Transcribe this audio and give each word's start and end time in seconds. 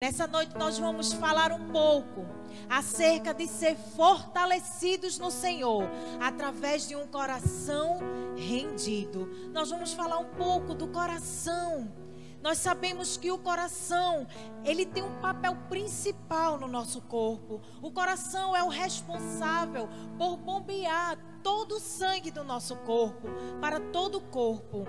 Nessa 0.00 0.28
noite 0.28 0.56
nós 0.56 0.78
vamos 0.78 1.12
falar 1.12 1.50
um 1.50 1.72
pouco 1.72 2.24
acerca 2.70 3.34
de 3.34 3.48
ser 3.48 3.74
fortalecidos 3.74 5.18
no 5.18 5.28
Senhor 5.28 5.82
através 6.20 6.86
de 6.86 6.94
um 6.94 7.04
coração 7.08 7.98
rendido. 8.36 9.28
Nós 9.52 9.70
vamos 9.70 9.92
falar 9.92 10.18
um 10.18 10.36
pouco 10.36 10.72
do 10.72 10.86
coração. 10.86 11.92
Nós 12.40 12.58
sabemos 12.58 13.16
que 13.16 13.32
o 13.32 13.38
coração, 13.38 14.24
ele 14.64 14.86
tem 14.86 15.02
um 15.02 15.18
papel 15.20 15.56
principal 15.68 16.60
no 16.60 16.68
nosso 16.68 17.00
corpo. 17.00 17.60
O 17.82 17.90
coração 17.90 18.54
é 18.54 18.62
o 18.62 18.68
responsável 18.68 19.88
por 20.16 20.36
bombear 20.36 21.18
todo 21.42 21.72
o 21.72 21.80
sangue 21.80 22.30
do 22.30 22.44
nosso 22.44 22.76
corpo 22.76 23.26
para 23.60 23.80
todo 23.80 24.18
o 24.18 24.20
corpo 24.20 24.86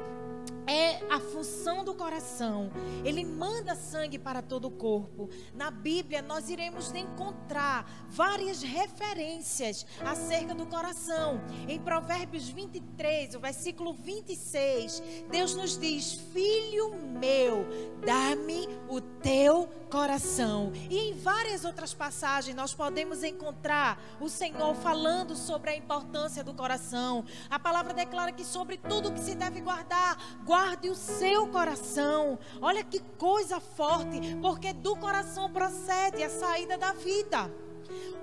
é 0.70 1.02
a 1.10 1.20
função 1.20 1.84
do 1.84 1.96
coração. 1.96 2.70
Ele 3.04 3.26
manda 3.26 3.74
sangue 3.74 4.20
para 4.20 4.40
todo 4.40 4.66
o 4.66 4.72
corpo. 4.72 5.28
Na 5.56 5.72
Bíblia, 5.72 6.22
nós 6.22 6.48
iremos 6.48 6.94
encontrar 6.94 7.90
várias 8.08 8.62
referências 8.62 9.84
acerca 10.06 10.54
do 10.54 10.68
coração. 10.68 11.42
Em 11.68 11.80
Provérbios 11.80 12.50
23, 12.50 13.34
o 13.34 13.40
versículo 13.40 13.94
26, 13.94 15.02
Deus 15.32 15.56
nos 15.56 15.76
diz: 15.76 16.14
Filho 16.32 16.96
meu, 17.20 17.66
dá-me 18.06 18.70
o 18.88 19.02
teu 19.02 19.68
coração. 19.90 20.72
E 20.88 21.10
em 21.10 21.14
várias 21.18 21.66
outras 21.66 21.96
passagens, 21.96 22.56
nós 22.56 22.76
podemos 22.76 23.24
encontrar 23.24 24.00
o 24.22 24.30
Senhor 24.30 24.76
falando 24.76 25.36
sobre 25.36 25.72
a 25.72 25.76
importância 25.76 26.44
do 26.44 26.54
coração. 26.54 27.26
A 27.50 27.58
palavra 27.58 27.92
declara 27.92 28.32
que 28.32 28.46
sobre 28.46 28.78
tudo 28.78 29.12
que 29.12 29.20
se 29.20 29.34
deve 29.34 29.62
guardar, 29.62 30.16
guarda 30.46 30.59
guarde 30.60 30.90
o 30.90 30.96
seu 30.96 31.48
coração. 31.48 32.38
Olha 32.62 32.84
que 32.84 33.00
coisa 33.18 33.62
forte, 33.62 34.36
porque 34.42 34.74
do 34.74 34.94
coração 34.98 35.50
procede 35.50 36.22
a 36.22 36.30
saída 36.30 36.78
da 36.78 36.92
vida. 36.92 37.50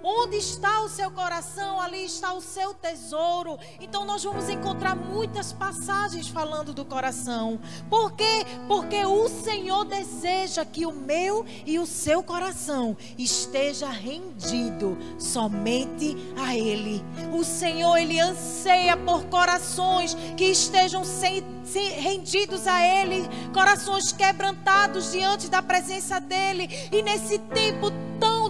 Onde 0.03 0.37
está 0.37 0.83
o 0.83 0.89
seu 0.89 1.11
coração, 1.11 1.81
ali 1.81 2.05
está 2.05 2.33
o 2.33 2.41
seu 2.41 2.73
tesouro. 2.75 3.59
Então 3.81 4.05
nós 4.05 4.23
vamos 4.23 4.49
encontrar 4.49 4.95
muitas 4.95 5.53
passagens 5.53 6.29
falando 6.29 6.73
do 6.73 6.85
coração. 6.85 7.59
Por 7.91 8.13
quê? 8.13 8.47
Porque 8.69 9.05
o 9.05 9.29
Senhor 9.29 9.85
deseja 9.85 10.65
que 10.65 10.87
o 10.87 10.93
meu 10.93 11.45
e 11.65 11.79
o 11.79 11.87
seu 11.87 12.23
coração 12.23 12.97
esteja 13.19 13.89
rendido 13.89 14.97
somente 15.19 16.17
a 16.37 16.55
ele. 16.57 17.05
O 17.33 17.43
Senhor 17.43 17.97
ele 17.97 18.21
anseia 18.21 18.97
por 18.97 19.25
corações 19.25 20.15
que 20.37 20.45
estejam 20.45 21.05
sem, 21.05 21.43
rendidos 21.99 22.67
a 22.67 22.81
ele, 22.81 23.25
corações 23.53 24.13
quebrantados 24.13 25.13
diante 25.13 25.49
da 25.49 25.63
presença 25.63 26.21
dele. 26.21 26.69
E 26.93 27.03
nesse 27.03 27.39
tempo 27.39 27.91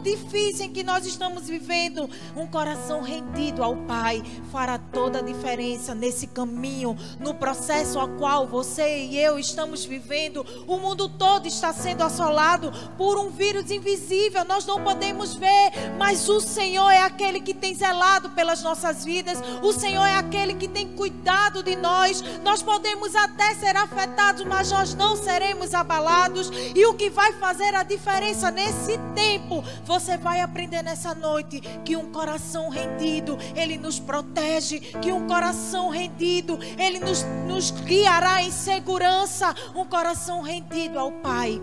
difícil 0.06 0.66
em 0.66 0.72
que 0.72 0.84
nós 0.84 1.04
estamos 1.04 1.48
vivendo, 1.48 2.08
um 2.36 2.46
coração 2.46 3.02
rendido 3.02 3.62
ao 3.62 3.74
Pai 3.88 4.22
fará 4.52 4.78
toda 4.78 5.18
a 5.18 5.22
diferença 5.22 5.96
nesse 5.96 6.28
caminho, 6.28 6.96
no 7.18 7.34
processo 7.34 7.98
ao 7.98 8.08
qual 8.10 8.46
você 8.46 9.06
e 9.06 9.18
eu 9.18 9.36
estamos 9.36 9.84
vivendo. 9.84 10.46
O 10.66 10.78
mundo 10.78 11.08
todo 11.08 11.48
está 11.48 11.72
sendo 11.72 12.04
assolado 12.04 12.72
por 12.96 13.18
um 13.18 13.30
vírus 13.30 13.70
invisível, 13.72 14.44
nós 14.44 14.64
não 14.64 14.82
podemos 14.84 15.34
ver, 15.34 15.72
mas 15.98 16.28
o 16.28 16.40
Senhor 16.40 16.88
é 16.90 17.02
aquele 17.02 17.40
que 17.40 17.52
tem 17.52 17.74
zelado 17.74 18.30
pelas 18.30 18.62
nossas 18.62 19.04
vidas, 19.04 19.38
o 19.60 19.72
Senhor 19.72 20.04
é 20.04 20.14
aquele 20.14 20.54
que 20.54 20.68
tem 20.68 20.86
cuidado 20.94 21.64
de 21.64 21.74
nós. 21.74 22.22
Nós 22.44 22.62
podemos 22.62 23.16
até 23.16 23.54
ser 23.54 23.76
afetados, 23.76 24.44
mas 24.44 24.70
nós 24.70 24.94
não 24.94 25.16
seremos 25.16 25.74
abalados, 25.74 26.48
e 26.74 26.86
o 26.86 26.94
que 26.94 27.10
vai 27.10 27.32
fazer 27.32 27.74
a 27.74 27.82
diferença 27.82 28.52
nesse 28.52 28.98
tempo 29.16 29.64
você 29.84 29.95
vai 30.16 30.40
aprender 30.40 30.82
nessa 30.82 31.14
noite 31.14 31.60
que 31.84 31.96
um 31.96 32.12
coração 32.12 32.68
rendido, 32.68 33.38
ele 33.54 33.78
nos 33.78 33.98
protege, 33.98 34.80
que 34.80 35.12
um 35.12 35.26
coração 35.26 35.88
rendido, 35.88 36.58
ele 36.78 36.98
nos, 36.98 37.22
nos 37.46 37.70
guiará 37.70 38.42
em 38.42 38.50
segurança. 38.50 39.54
Um 39.74 39.84
coração 39.84 40.42
rendido 40.42 40.98
ao 40.98 41.12
Pai 41.12 41.60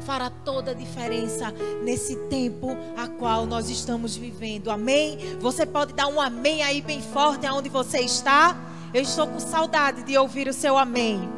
fará 0.00 0.28
toda 0.28 0.72
a 0.72 0.74
diferença 0.74 1.52
nesse 1.82 2.16
tempo 2.28 2.76
a 2.96 3.08
qual 3.08 3.46
nós 3.46 3.70
estamos 3.70 4.16
vivendo. 4.16 4.70
Amém? 4.70 5.18
Você 5.40 5.64
pode 5.64 5.94
dar 5.94 6.08
um 6.08 6.20
amém 6.20 6.62
aí 6.62 6.82
bem 6.82 7.00
forte 7.00 7.46
aonde 7.46 7.68
você 7.68 8.00
está? 8.00 8.56
Eu 8.92 9.02
estou 9.02 9.26
com 9.26 9.40
saudade 9.40 10.02
de 10.02 10.16
ouvir 10.16 10.46
o 10.46 10.52
seu 10.52 10.76
amém. 10.76 11.28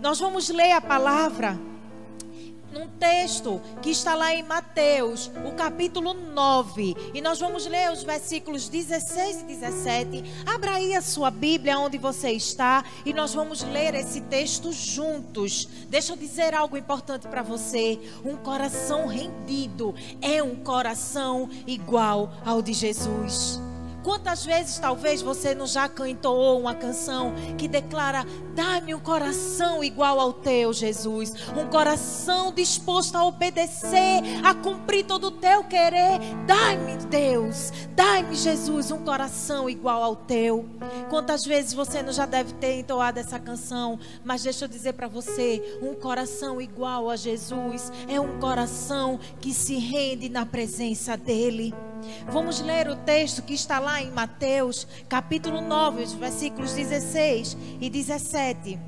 Nós 0.00 0.20
vamos 0.20 0.48
ler 0.48 0.72
a 0.72 0.80
palavra 0.80 1.58
num 2.76 2.88
texto 2.88 3.60
que 3.80 3.90
está 3.90 4.14
lá 4.14 4.34
em 4.34 4.42
Mateus, 4.42 5.30
o 5.46 5.52
capítulo 5.52 6.12
9. 6.12 6.94
E 7.14 7.20
nós 7.22 7.40
vamos 7.40 7.66
ler 7.66 7.90
os 7.90 8.02
versículos 8.02 8.68
16 8.68 9.40
e 9.40 9.44
17. 9.44 10.24
Abra 10.44 10.72
aí 10.72 10.94
a 10.94 11.00
sua 11.00 11.30
Bíblia 11.30 11.78
onde 11.78 11.96
você 11.96 12.32
está 12.32 12.84
e 13.04 13.14
nós 13.14 13.32
vamos 13.32 13.62
ler 13.62 13.94
esse 13.94 14.20
texto 14.20 14.72
juntos. 14.72 15.66
Deixa 15.88 16.12
eu 16.12 16.16
dizer 16.16 16.54
algo 16.54 16.76
importante 16.76 17.26
para 17.26 17.42
você. 17.42 17.98
Um 18.24 18.36
coração 18.36 19.06
rendido 19.06 19.94
é 20.20 20.42
um 20.42 20.56
coração 20.56 21.48
igual 21.66 22.32
ao 22.44 22.60
de 22.60 22.74
Jesus. 22.74 23.65
Quantas 24.06 24.46
vezes 24.46 24.78
talvez 24.78 25.20
você 25.20 25.52
não 25.52 25.66
já 25.66 25.88
cantou 25.88 26.60
uma 26.60 26.76
canção 26.76 27.34
que 27.58 27.66
declara: 27.66 28.24
Dá-me 28.54 28.94
um 28.94 29.00
coração 29.00 29.82
igual 29.82 30.20
ao 30.20 30.32
teu, 30.32 30.72
Jesus. 30.72 31.34
Um 31.56 31.68
coração 31.68 32.52
disposto 32.52 33.16
a 33.16 33.24
obedecer, 33.24 34.22
a 34.44 34.54
cumprir 34.54 35.04
todo 35.06 35.26
o 35.26 35.30
teu 35.32 35.64
querer. 35.64 36.20
Dá-me, 36.46 36.96
Deus. 37.06 37.72
Dá-me, 37.96 38.36
Jesus, 38.36 38.92
um 38.92 39.04
coração 39.04 39.68
igual 39.68 40.04
ao 40.04 40.14
teu. 40.14 40.64
Quantas 41.10 41.44
vezes 41.44 41.74
você 41.74 42.00
não 42.00 42.12
já 42.12 42.26
deve 42.26 42.52
ter 42.52 42.78
entoado 42.78 43.18
essa 43.18 43.40
canção, 43.40 43.98
mas 44.24 44.44
deixa 44.44 44.66
eu 44.66 44.68
dizer 44.68 44.92
para 44.92 45.08
você: 45.08 45.80
um 45.82 45.94
coração 45.94 46.60
igual 46.60 47.10
a 47.10 47.16
Jesus 47.16 47.90
é 48.06 48.20
um 48.20 48.38
coração 48.38 49.18
que 49.40 49.52
se 49.52 49.74
rende 49.78 50.28
na 50.28 50.46
presença 50.46 51.16
dEle. 51.16 51.74
Vamos 52.28 52.60
ler 52.60 52.88
o 52.88 52.96
texto 52.96 53.42
que 53.42 53.54
está 53.54 53.78
lá 53.78 54.02
em 54.02 54.10
Mateus, 54.10 54.86
capítulo 55.08 55.60
9, 55.60 56.02
os 56.02 56.12
versículos 56.12 56.72
16 56.72 57.56
e 57.80 57.88
17, 57.90 58.78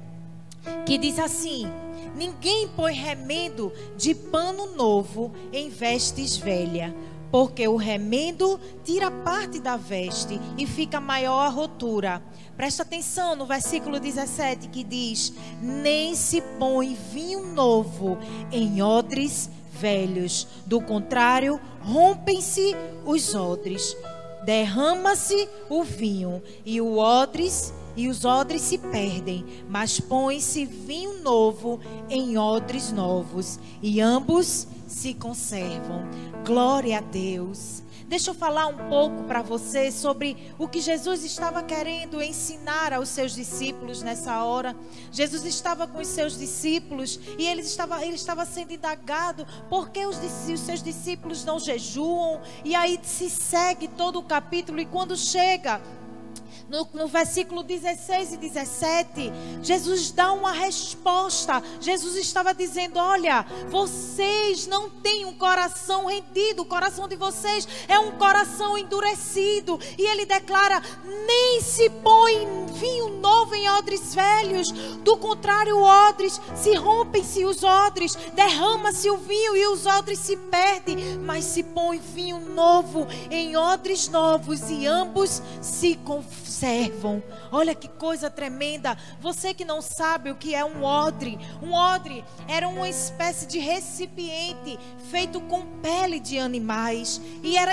que 0.84 0.98
diz 0.98 1.18
assim: 1.18 1.66
Ninguém 2.16 2.68
põe 2.68 2.92
remendo 2.92 3.72
de 3.96 4.14
pano 4.14 4.74
novo 4.74 5.32
em 5.52 5.68
vestes 5.68 6.36
velha, 6.36 6.94
porque 7.30 7.66
o 7.68 7.76
remendo 7.76 8.58
tira 8.84 9.10
parte 9.10 9.60
da 9.60 9.76
veste 9.76 10.40
e 10.56 10.66
fica 10.66 11.00
maior 11.00 11.46
a 11.46 11.48
rotura. 11.48 12.22
Presta 12.56 12.82
atenção 12.82 13.36
no 13.36 13.46
versículo 13.46 14.00
17 14.00 14.68
que 14.68 14.82
diz: 14.82 15.32
Nem 15.62 16.14
se 16.14 16.40
põe 16.58 16.96
vinho 17.12 17.46
novo 17.54 18.18
em 18.50 18.82
odres 18.82 19.48
velhos. 19.80 20.46
Do 20.66 20.80
contrário, 20.80 21.60
rompem-se 21.80 22.74
os 23.04 23.34
odres, 23.34 23.96
derrama-se 24.44 25.48
o 25.68 25.82
vinho 25.82 26.42
e 26.64 26.80
o 26.80 26.98
odres 26.98 27.72
e 27.98 28.08
os 28.08 28.24
odres 28.24 28.62
se 28.62 28.78
perdem, 28.78 29.44
mas 29.68 29.98
põe-se 29.98 30.64
vinho 30.64 31.20
novo 31.20 31.80
em 32.08 32.38
odres 32.38 32.92
novos, 32.92 33.58
e 33.82 34.00
ambos 34.00 34.68
se 34.86 35.14
conservam. 35.14 36.08
Glória 36.46 36.98
a 36.98 37.00
Deus. 37.00 37.82
Deixa 38.08 38.30
eu 38.30 38.34
falar 38.34 38.66
um 38.68 38.88
pouco 38.88 39.24
para 39.24 39.42
você 39.42 39.92
sobre 39.92 40.34
o 40.58 40.66
que 40.66 40.80
Jesus 40.80 41.24
estava 41.24 41.62
querendo 41.62 42.22
ensinar 42.22 42.94
aos 42.94 43.10
seus 43.10 43.34
discípulos 43.34 44.00
nessa 44.00 44.42
hora. 44.42 44.74
Jesus 45.12 45.44
estava 45.44 45.86
com 45.86 46.00
os 46.00 46.08
seus 46.08 46.38
discípulos 46.38 47.20
e 47.38 47.46
ele 47.46 47.60
estava, 47.60 48.02
ele 48.02 48.14
estava 48.14 48.46
sendo 48.46 48.72
indagado 48.72 49.46
por 49.68 49.90
que 49.90 50.06
os, 50.06 50.16
os 50.16 50.60
seus 50.60 50.82
discípulos 50.82 51.44
não 51.44 51.58
jejuam. 51.58 52.40
E 52.64 52.74
aí 52.74 52.98
se 53.02 53.28
segue 53.28 53.86
todo 53.88 54.18
o 54.20 54.24
capítulo 54.24 54.80
e 54.80 54.86
quando 54.86 55.14
chega 55.14 55.78
no, 56.68 56.86
no 56.92 57.08
versículo 57.08 57.62
16 57.62 58.34
e 58.34 58.36
17, 58.36 59.32
Jesus 59.62 60.10
dá 60.10 60.32
uma 60.32 60.52
resposta. 60.52 61.62
Jesus 61.80 62.16
estava 62.16 62.52
dizendo: 62.52 62.98
Olha, 62.98 63.44
vocês 63.68 64.66
não 64.66 64.90
têm 64.90 65.24
um 65.24 65.34
coração 65.34 66.06
rendido, 66.06 66.62
o 66.62 66.66
coração 66.66 67.08
de 67.08 67.16
vocês 67.16 67.66
é 67.88 67.98
um 67.98 68.12
coração 68.12 68.76
endurecido. 68.76 69.80
E 69.96 70.02
ele 70.02 70.26
declara: 70.26 70.82
Nem 71.26 71.60
se 71.60 71.88
põe 71.88 72.46
vinho 72.74 73.08
novo 73.18 73.54
em 73.54 73.68
odres 73.70 74.14
velhos, 74.14 74.70
do 74.70 75.16
contrário, 75.16 75.78
odres 75.78 76.40
se 76.54 76.74
rompem-se 76.74 77.44
os 77.44 77.62
odres, 77.62 78.14
derrama-se 78.34 79.10
o 79.10 79.16
vinho 79.16 79.56
e 79.56 79.66
os 79.68 79.86
odres 79.86 80.18
se 80.18 80.36
perdem, 80.36 81.18
mas 81.18 81.44
se 81.44 81.62
põe 81.62 81.98
vinho 81.98 82.38
novo 82.40 83.06
em 83.30 83.56
odres 83.56 84.08
novos 84.08 84.68
e 84.70 84.86
ambos 84.86 85.42
se 85.62 85.96
confunde 85.96 86.57
conservam. 86.58 87.22
Olha 87.52 87.74
que 87.74 87.88
coisa 87.88 88.28
tremenda. 88.28 88.96
Você 89.20 89.54
que 89.54 89.64
não 89.64 89.80
sabe 89.80 90.30
o 90.30 90.36
que 90.36 90.54
é 90.54 90.64
um 90.64 90.82
odre, 90.82 91.38
um 91.62 91.72
odre 91.72 92.24
era 92.48 92.68
uma 92.68 92.88
espécie 92.88 93.46
de 93.46 93.58
recipiente 93.58 94.78
feito 95.10 95.40
com 95.42 95.62
pele 95.80 96.18
de 96.18 96.38
animais 96.38 97.20
e 97.42 97.56
era 97.56 97.72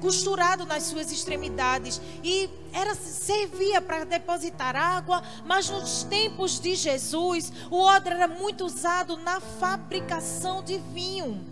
costurado 0.00 0.66
nas 0.66 0.84
suas 0.84 1.12
extremidades 1.12 2.00
e 2.24 2.50
era 2.72 2.94
servia 2.94 3.80
para 3.80 4.04
depositar 4.04 4.74
água, 4.74 5.22
mas 5.44 5.70
nos 5.70 6.02
tempos 6.04 6.58
de 6.58 6.74
Jesus, 6.74 7.52
o 7.70 7.80
odre 7.80 8.14
era 8.14 8.26
muito 8.26 8.64
usado 8.64 9.16
na 9.18 9.38
fabricação 9.38 10.62
de 10.62 10.78
vinho 10.78 11.49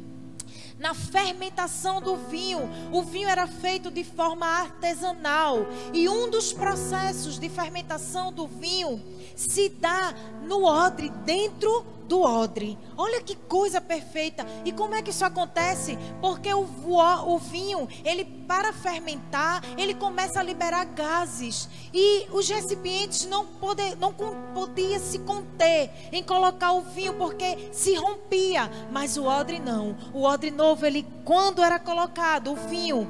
na 0.79 0.95
fermentação 0.95 2.01
do 2.01 2.17
vinho. 2.17 2.69
O 2.93 3.03
vinho 3.03 3.29
era 3.29 3.47
feito 3.47 3.91
de 3.91 4.05
forma 4.05 4.47
artesanal. 4.47 5.67
E 5.93 6.09
um 6.09 6.31
dos 6.31 6.53
processos 6.53 7.39
de 7.39 7.49
fermentação 7.49 8.33
do 8.33 8.47
vinho 8.47 9.03
se 9.35 9.69
dá 9.69 10.15
no 10.43 10.65
odre, 10.65 11.11
dentro 11.25 11.85
do 12.09 12.23
odre. 12.23 12.79
Olha 12.97 13.21
que 13.21 13.37
coisa 13.37 13.81
perfeita. 13.81 14.45
E 14.65 14.73
como 14.73 14.95
é 14.95 15.03
que 15.03 15.11
isso 15.11 15.25
acontece? 15.25 15.99
Porque 16.21 16.53
o, 16.53 16.63
o, 16.63 17.35
o, 17.35 17.39
vinho, 17.39 17.87
ele 18.05 18.25
para 18.25 18.73
fermentar, 18.73 19.63
ele 19.77 19.95
começa 19.95 20.41
a 20.41 20.43
liberar 20.43 20.87
gases. 20.87 21.69
E 21.93 22.27
os 22.33 22.49
recipientes 22.49 23.27
não, 23.27 23.45
pode, 23.45 23.95
não 23.97 24.13
podia 24.13 24.99
se 24.99 25.19
conter 25.21 25.91
em 26.11 26.23
colocar 26.23 26.73
o 26.73 26.81
vinho 26.81 27.15
porque 27.15 27.69
se 27.71 27.95
rompia. 27.95 28.71
Mas 28.91 29.19
o 29.19 29.25
odre 29.25 29.61
não. 29.61 29.95
O 30.15 30.23
odre 30.23 30.51
novo, 30.51 30.87
ele 30.87 31.07
quando 31.25 31.63
era 31.63 31.79
colocado 31.79 32.53
o 32.53 32.57
vinho, 32.57 33.07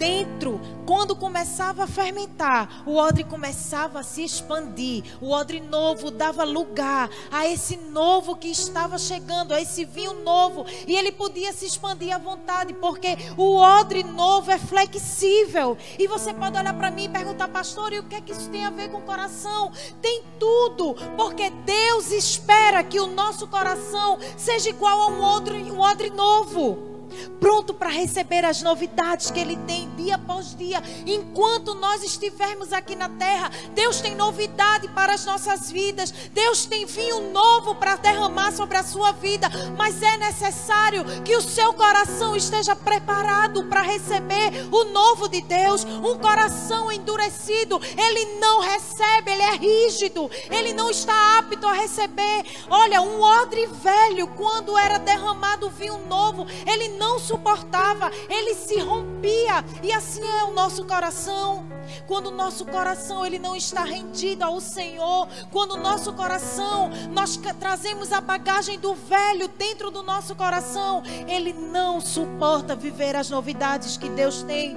dentro, 0.00 0.58
quando 0.86 1.14
começava 1.14 1.84
a 1.84 1.86
fermentar, 1.86 2.82
o 2.86 2.96
odre 2.96 3.22
começava 3.22 4.00
a 4.00 4.02
se 4.02 4.24
expandir. 4.24 5.04
O 5.20 5.30
odre 5.30 5.60
novo 5.60 6.10
dava 6.10 6.42
lugar 6.42 7.10
a 7.30 7.46
esse 7.46 7.76
novo 7.76 8.34
que 8.34 8.48
estava 8.48 8.96
chegando, 8.96 9.52
a 9.52 9.60
esse 9.60 9.84
vinho 9.84 10.14
novo. 10.24 10.64
E 10.88 10.96
ele 10.96 11.12
podia 11.12 11.52
se 11.52 11.66
expandir 11.66 12.14
à 12.14 12.18
vontade, 12.18 12.72
porque 12.72 13.14
o 13.36 13.56
odre 13.56 14.02
novo 14.02 14.50
é 14.50 14.58
flexível. 14.58 15.76
E 15.98 16.06
você 16.06 16.32
pode 16.32 16.56
olhar 16.56 16.74
para 16.74 16.90
mim 16.90 17.04
e 17.04 17.08
perguntar, 17.10 17.48
pastor, 17.48 17.92
e 17.92 17.98
o 17.98 18.04
que 18.04 18.14
é 18.14 18.22
que 18.22 18.32
isso 18.32 18.48
tem 18.48 18.64
a 18.64 18.70
ver 18.70 18.88
com 18.88 18.98
o 18.98 19.02
coração? 19.02 19.70
Tem 20.00 20.24
tudo, 20.38 20.94
porque 21.14 21.50
Deus 21.50 22.10
espera 22.10 22.82
que 22.82 22.98
o 22.98 23.06
nosso 23.06 23.46
coração 23.46 24.18
seja 24.38 24.70
igual 24.70 25.02
a 25.02 25.06
um 25.08 25.22
odre, 25.22 25.70
um 25.70 25.78
odre 25.78 26.08
novo 26.08 26.90
pronto 27.38 27.74
para 27.74 27.88
receber 27.88 28.44
as 28.44 28.62
novidades 28.62 29.30
que 29.30 29.40
Ele 29.40 29.56
tem 29.66 29.88
dia 29.96 30.16
após 30.16 30.54
dia. 30.54 30.82
Enquanto 31.06 31.74
nós 31.74 32.02
estivermos 32.02 32.72
aqui 32.72 32.94
na 32.94 33.08
terra, 33.08 33.50
Deus 33.74 34.00
tem 34.00 34.14
novidade 34.14 34.88
para 34.88 35.14
as 35.14 35.24
nossas 35.24 35.70
vidas, 35.70 36.12
Deus 36.32 36.64
tem 36.64 36.86
vinho 36.86 37.32
novo 37.32 37.74
para 37.74 37.96
derramar 37.96 38.52
sobre 38.52 38.76
a 38.76 38.82
sua 38.82 39.12
vida, 39.12 39.48
mas 39.76 40.02
é 40.02 40.16
necessário 40.16 41.04
que 41.24 41.36
o 41.36 41.42
seu 41.42 41.72
coração 41.72 42.36
esteja 42.36 42.76
preparado 42.76 43.64
para 43.64 43.82
receber 43.82 44.68
o 44.70 44.84
novo 44.84 45.28
de 45.28 45.40
Deus. 45.42 45.84
Um 45.84 46.18
coração 46.18 46.90
endurecido, 46.92 47.80
ele 47.96 48.38
não 48.38 48.60
recebe, 48.60 49.30
ele 49.30 49.42
é 49.42 49.56
rígido, 49.56 50.30
ele 50.50 50.72
não 50.72 50.90
está 50.90 51.38
apto 51.38 51.66
a 51.66 51.72
receber. 51.72 52.44
Olha, 52.68 53.02
um 53.02 53.20
odre 53.20 53.66
velho, 53.66 54.26
quando 54.28 54.76
era 54.76 54.98
derramado 54.98 55.70
vinho 55.70 55.98
novo, 56.06 56.46
ele 56.66 56.88
não 56.90 56.99
suportava, 57.18 58.10
ele 58.28 58.54
se 58.54 58.78
rompia. 58.78 59.64
E 59.82 59.92
assim 59.92 60.22
é 60.22 60.44
o 60.44 60.52
nosso 60.52 60.84
coração. 60.84 61.66
Quando 62.06 62.26
o 62.26 62.30
nosso 62.30 62.64
coração 62.66 63.24
ele 63.24 63.38
não 63.38 63.56
está 63.56 63.84
rendido 63.84 64.44
ao 64.44 64.60
Senhor, 64.60 65.28
quando 65.50 65.72
o 65.72 65.76
nosso 65.76 66.12
coração 66.12 66.90
nós 67.12 67.36
trazemos 67.58 68.12
a 68.12 68.20
bagagem 68.20 68.78
do 68.78 68.94
velho 68.94 69.48
dentro 69.48 69.90
do 69.90 70.02
nosso 70.02 70.34
coração, 70.36 71.02
ele 71.26 71.52
não 71.52 72.00
suporta 72.00 72.76
viver 72.76 73.16
as 73.16 73.30
novidades 73.30 73.96
que 73.96 74.08
Deus 74.08 74.42
tem 74.42 74.76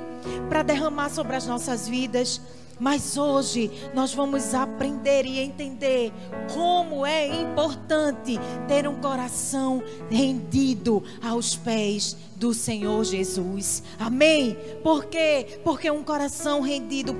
para 0.49 0.63
derramar 0.63 1.09
sobre 1.09 1.35
as 1.35 1.45
nossas 1.45 1.87
vidas. 1.87 2.41
Mas 2.83 3.15
hoje 3.15 3.71
nós 3.93 4.13
vamos 4.13 4.53
aprender 4.53 5.25
e 5.25 5.39
entender 5.39 6.11
como 6.53 7.05
é 7.05 7.27
importante 7.27 8.37
ter 8.67 8.85
um 8.89 8.99
coração 8.99 9.81
rendido 10.09 11.01
aos 11.23 11.55
pés 11.55 12.17
do 12.35 12.53
Senhor 12.53 13.01
Jesus. 13.05 13.83
Amém? 13.97 14.57
Por 14.83 15.05
quê? 15.05 15.61
Porque 15.63 15.89
um 15.89 16.03
coração 16.03 16.59
rendido 16.59 17.15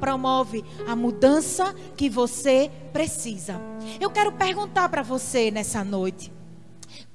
promove 0.00 0.64
a 0.84 0.96
mudança 0.96 1.72
que 1.96 2.10
você 2.10 2.68
precisa. 2.92 3.60
Eu 4.00 4.10
quero 4.10 4.32
perguntar 4.32 4.88
para 4.88 5.04
você 5.04 5.48
nessa 5.48 5.84
noite: 5.84 6.32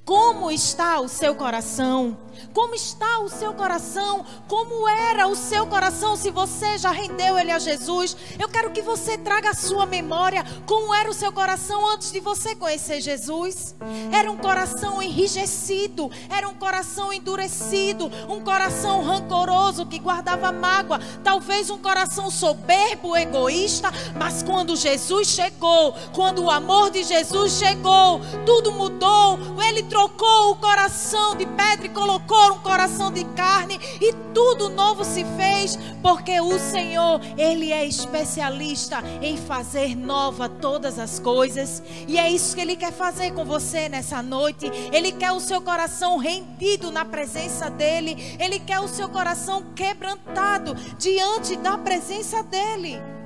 como 0.06 0.50
está 0.50 1.02
o 1.02 1.10
seu 1.10 1.36
coração? 1.36 2.18
Como 2.54 2.76
está 2.76 3.20
o 3.20 3.30
seu 3.30 3.54
coração? 3.54 4.26
Como 4.48 4.88
era 4.88 5.28
o 5.28 5.36
seu 5.36 5.68
coração 5.68 6.16
se 6.16 6.32
você 6.32 6.78
já 6.78 6.92
rendeu 6.92 7.38
ele 7.38 7.52
a 7.52 7.60
Jesus? 7.60 8.16
Eu 8.40 8.50
quero 8.50 8.72
que 8.72 8.82
você 8.82 9.18
traga 9.18 9.52
a 9.52 9.54
sua 9.54 9.86
memória 9.86 10.44
como 10.66 10.94
era 10.94 11.10
o 11.10 11.14
seu 11.14 11.32
coração 11.32 11.88
antes 11.88 12.12
de 12.12 12.20
você 12.20 12.56
conhecer 12.56 13.02
Jesus. 13.02 13.76
Era 14.12 14.32
um 14.32 14.38
coração 14.38 15.02
enrijecido, 15.02 16.10
era 16.30 16.48
um 16.48 16.54
coração 16.54 17.12
endurecido, 17.12 18.12
um 18.28 18.42
coração 18.42 19.04
rancoroso 19.04 19.86
que 19.86 20.00
guardava 20.00 20.52
mágoa, 20.52 21.00
talvez 21.24 21.70
um 21.70 21.78
coração 21.78 22.30
soberbo, 22.30 23.16
egoísta, 23.16 23.92
mas 24.18 24.44
quando 24.44 24.76
Jesus 24.76 25.28
chegou, 25.28 25.94
quando 26.14 26.44
o 26.44 26.50
amor 26.50 26.90
de 26.92 27.04
Jesus 27.04 27.54
chegou, 27.54 28.22
tudo 28.46 28.72
mudou. 28.72 29.40
Ele 29.68 29.84
trocou 29.84 30.52
o 30.52 30.56
coração 30.56 31.36
de 31.36 31.46
pedra 31.46 31.86
e 31.86 31.90
colocou 31.90 32.29
colocou 32.30 32.58
um 32.58 32.60
coração 32.60 33.12
de 33.12 33.24
carne 33.26 33.80
e 34.00 34.14
tudo 34.36 34.70
novo 34.70 35.04
se 35.04 35.26
fez, 35.36 35.76
porque 36.00 36.40
o 36.40 36.60
Senhor, 36.60 37.20
Ele 37.36 37.72
é 37.72 37.84
especialista 37.86 39.02
em 39.20 39.36
fazer 39.36 39.96
nova 39.96 40.48
todas 40.48 41.00
as 41.00 41.20
coisas, 41.20 41.82
e 42.08 42.20
é 42.20 42.30
isso 42.30 42.56
que 42.56 42.62
Ele 42.62 42.76
quer 42.76 42.94
fazer 42.94 43.34
com 43.34 43.44
você 43.44 43.90
nessa 43.90 44.22
noite. 44.22 44.70
Ele 44.94 45.12
quer 45.12 45.32
o 45.32 45.40
seu 45.40 45.60
coração 45.60 46.18
rendido 46.18 46.92
na 46.92 47.04
presença 47.04 47.68
dEle, 47.68 48.38
Ele 48.40 48.60
quer 48.60 48.80
o 48.80 48.88
seu 48.88 49.10
coração 49.10 49.64
quebrantado 49.76 50.76
diante 50.98 51.56
da 51.56 51.80
presença 51.80 52.44
dEle. 52.44 53.19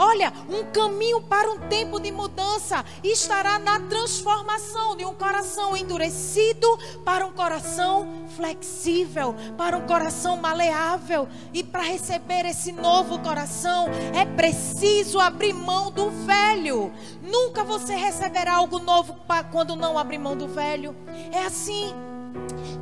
Olha, 0.00 0.32
um 0.48 0.64
caminho 0.70 1.20
para 1.20 1.50
um 1.50 1.58
tempo 1.68 1.98
de 1.98 2.12
mudança 2.12 2.84
estará 3.02 3.58
na 3.58 3.80
transformação 3.80 4.94
de 4.94 5.04
um 5.04 5.12
coração 5.12 5.76
endurecido 5.76 6.68
para 7.04 7.26
um 7.26 7.32
coração 7.32 8.26
flexível, 8.36 9.34
para 9.56 9.76
um 9.76 9.88
coração 9.88 10.36
maleável. 10.36 11.28
E 11.52 11.64
para 11.64 11.82
receber 11.82 12.46
esse 12.46 12.70
novo 12.70 13.18
coração 13.18 13.88
é 14.14 14.24
preciso 14.24 15.18
abrir 15.18 15.52
mão 15.52 15.90
do 15.90 16.10
velho. 16.10 16.92
Nunca 17.20 17.64
você 17.64 17.96
receberá 17.96 18.54
algo 18.54 18.78
novo 18.78 19.16
quando 19.50 19.74
não 19.74 19.98
abrir 19.98 20.18
mão 20.18 20.36
do 20.36 20.46
velho. 20.46 20.94
É 21.32 21.44
assim. 21.44 22.07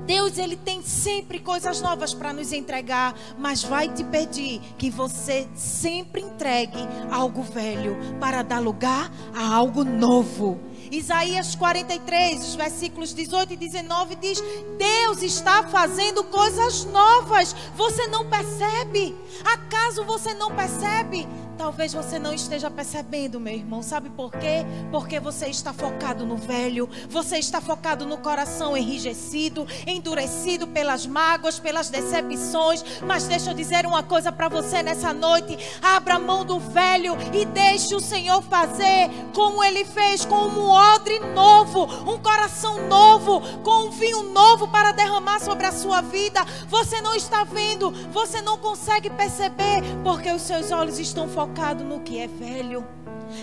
Deus 0.06 0.38
ele 0.38 0.56
tem 0.56 0.82
sempre 0.82 1.40
coisas 1.40 1.80
novas 1.80 2.14
para 2.14 2.32
nos 2.32 2.52
entregar, 2.52 3.14
mas 3.36 3.64
vai 3.64 3.88
te 3.88 4.04
pedir 4.04 4.60
que 4.78 4.88
você 4.88 5.48
sempre 5.54 6.22
entregue 6.22 6.78
algo 7.10 7.42
velho 7.42 7.96
para 8.20 8.42
dar 8.42 8.60
lugar 8.60 9.10
a 9.34 9.52
algo 9.52 9.82
novo. 9.82 10.60
Isaías 10.90 11.56
43, 11.56 12.40
os 12.40 12.54
versículos 12.54 13.12
18 13.12 13.54
e 13.54 13.56
19 13.56 14.16
diz: 14.16 14.40
Deus 14.78 15.22
está 15.22 15.64
fazendo 15.64 16.22
coisas 16.24 16.84
novas. 16.84 17.54
Você 17.74 18.06
não 18.06 18.28
percebe? 18.28 19.16
Acaso 19.44 20.04
você 20.04 20.34
não 20.34 20.54
percebe? 20.54 21.26
Talvez 21.58 21.94
você 21.94 22.18
não 22.18 22.34
esteja 22.34 22.70
percebendo, 22.70 23.40
meu 23.40 23.54
irmão. 23.54 23.82
Sabe 23.82 24.10
por 24.10 24.30
quê? 24.30 24.64
Porque 24.90 25.18
você 25.18 25.46
está 25.46 25.72
focado 25.72 26.26
no 26.26 26.36
velho, 26.36 26.88
você 27.08 27.38
está 27.38 27.62
focado 27.62 28.04
no 28.04 28.18
coração 28.18 28.76
enrijecido, 28.76 29.66
endurecido 29.86 30.66
pelas 30.66 31.06
mágoas, 31.06 31.58
pelas 31.58 31.88
decepções. 31.88 32.84
Mas 33.06 33.26
deixa 33.26 33.50
eu 33.50 33.54
dizer 33.54 33.86
uma 33.86 34.02
coisa 34.02 34.30
para 34.30 34.50
você 34.50 34.82
nessa 34.82 35.14
noite: 35.14 35.58
abra 35.80 36.16
a 36.16 36.18
mão 36.18 36.44
do 36.44 36.60
velho 36.60 37.16
e 37.32 37.46
deixe 37.46 37.94
o 37.94 38.00
Senhor 38.00 38.42
fazer 38.42 39.08
como 39.34 39.64
ele 39.64 39.84
fez 39.84 40.26
com 40.26 40.36
um 40.36 40.68
odre 40.68 41.18
novo, 41.20 41.84
um 42.10 42.18
coração 42.18 42.86
novo, 42.86 43.40
com 43.62 43.86
um 43.86 43.90
vinho 43.90 44.24
novo 44.24 44.68
para 44.68 44.92
derramar 44.92 45.40
sobre 45.40 45.64
a 45.64 45.72
sua 45.72 46.02
vida. 46.02 46.44
Você 46.68 47.00
não 47.00 47.14
está 47.14 47.44
vendo, 47.44 47.90
você 48.12 48.42
não 48.42 48.58
consegue 48.58 49.08
perceber, 49.08 49.82
porque 50.04 50.30
os 50.30 50.42
seus 50.42 50.70
olhos 50.70 50.98
estão 50.98 51.26
focados 51.26 51.45
focado 51.46 51.84
no 51.84 52.00
que 52.00 52.18
é 52.18 52.26
velho, 52.26 52.84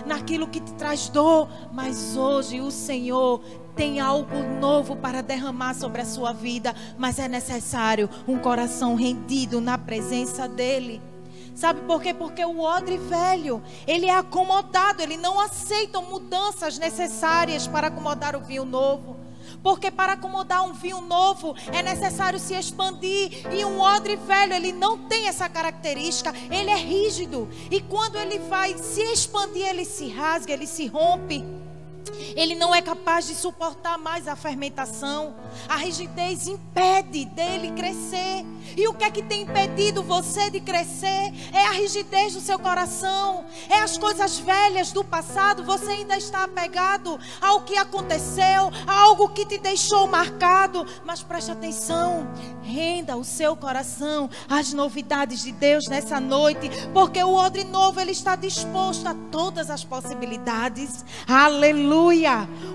naquilo 0.06 0.48
que 0.48 0.60
te 0.60 0.74
traz 0.74 1.08
dor, 1.08 1.48
mas 1.72 2.18
hoje 2.18 2.60
o 2.60 2.70
Senhor 2.70 3.42
tem 3.78 4.02
algo 4.02 4.36
novo 4.60 4.96
para 4.96 5.24
derramar 5.24 5.74
sobre 5.74 6.02
a 6.02 6.06
sua 6.06 6.34
vida, 6.34 6.76
mas 6.98 7.18
é 7.18 7.30
necessário 7.30 8.10
um 8.28 8.38
coração 8.38 8.96
rendido 8.96 9.62
na 9.62 9.78
presença 9.78 10.50
dEle. 10.50 11.02
Sabe 11.56 11.82
por 11.82 12.02
quê? 12.02 12.14
Porque 12.14 12.44
o 12.44 12.60
odre 12.60 12.98
velho, 12.98 13.62
ele 13.88 14.08
é 14.08 14.18
acomodado, 14.18 15.02
ele 15.02 15.16
não 15.16 15.40
aceita 15.40 16.02
mudanças 16.02 16.78
necessárias 16.78 17.68
para 17.68 17.88
acomodar 17.88 18.36
o 18.36 18.42
vinho 18.42 18.66
novo. 18.66 19.23
Porque 19.64 19.90
para 19.90 20.14
acomodar 20.14 20.64
um 20.64 20.74
vinho 20.74 21.02
novo 21.02 21.56
é 21.72 21.82
necessário 21.82 22.38
se 22.38 22.54
expandir. 22.54 23.32
E 23.52 23.64
um 23.64 23.80
odre 23.80 24.18
velho, 24.18 24.54
ele 24.54 24.74
não 24.74 24.98
tem 25.08 25.28
essa 25.28 25.48
característica. 25.48 26.34
Ele 26.52 26.70
é 26.70 26.76
rígido. 26.76 27.50
E 27.72 27.80
quando 27.82 28.18
ele 28.18 28.38
vai 28.40 28.78
se 28.78 29.02
expandir, 29.02 29.66
ele 29.66 29.86
se 29.86 30.10
rasga, 30.10 30.52
ele 30.52 30.68
se 30.68 30.86
rompe. 30.86 31.63
Ele 32.36 32.56
não 32.56 32.74
é 32.74 32.82
capaz 32.82 33.28
de 33.28 33.36
suportar 33.36 33.98
mais 33.98 34.28
a 34.28 34.36
fermentação. 34.36 35.36
A 35.68 35.76
rigidez 35.76 36.48
impede 36.48 37.26
dele 37.26 37.72
crescer. 37.72 38.46
E 38.76 38.88
o 38.88 38.94
que 38.94 39.04
é 39.04 39.12
que 39.12 39.22
tem 39.22 39.44
impedido 39.44 40.02
você 40.02 40.50
de 40.50 40.60
crescer? 40.60 41.32
É 41.54 41.68
a 41.68 41.72
rigidez 41.72 42.34
do 42.34 42.42
seu 42.42 42.58
coração. 42.58 43.46
É 43.70 43.80
as 43.80 43.98
coisas 43.98 44.40
velhas 44.40 44.92
do 44.92 45.04
passado. 45.04 45.64
Você 45.64 45.92
ainda 45.92 46.18
está 46.18 46.44
apegado 46.44 47.20
ao 47.40 47.62
que 47.62 47.78
aconteceu, 47.78 48.72
a 48.88 49.02
algo 49.02 49.30
que 49.30 49.46
te 49.46 49.58
deixou 49.58 50.08
marcado. 50.08 50.86
Mas 51.06 51.22
preste 51.22 51.52
atenção. 51.52 52.28
Renda 52.64 53.16
o 53.18 53.24
seu 53.24 53.56
coração 53.56 54.30
às 54.50 54.74
novidades 54.74 55.44
de 55.44 55.52
Deus 55.52 55.88
nessa 55.88 56.20
noite, 56.20 56.70
porque 56.94 57.22
o 57.22 57.34
odre 57.34 57.66
novo 57.66 58.00
ele 58.00 58.12
está 58.12 58.36
disposto 58.36 59.06
a 59.06 59.14
todas 59.30 59.70
as 59.70 59.84
possibilidades. 59.84 61.04
Aleluia! 61.28 61.93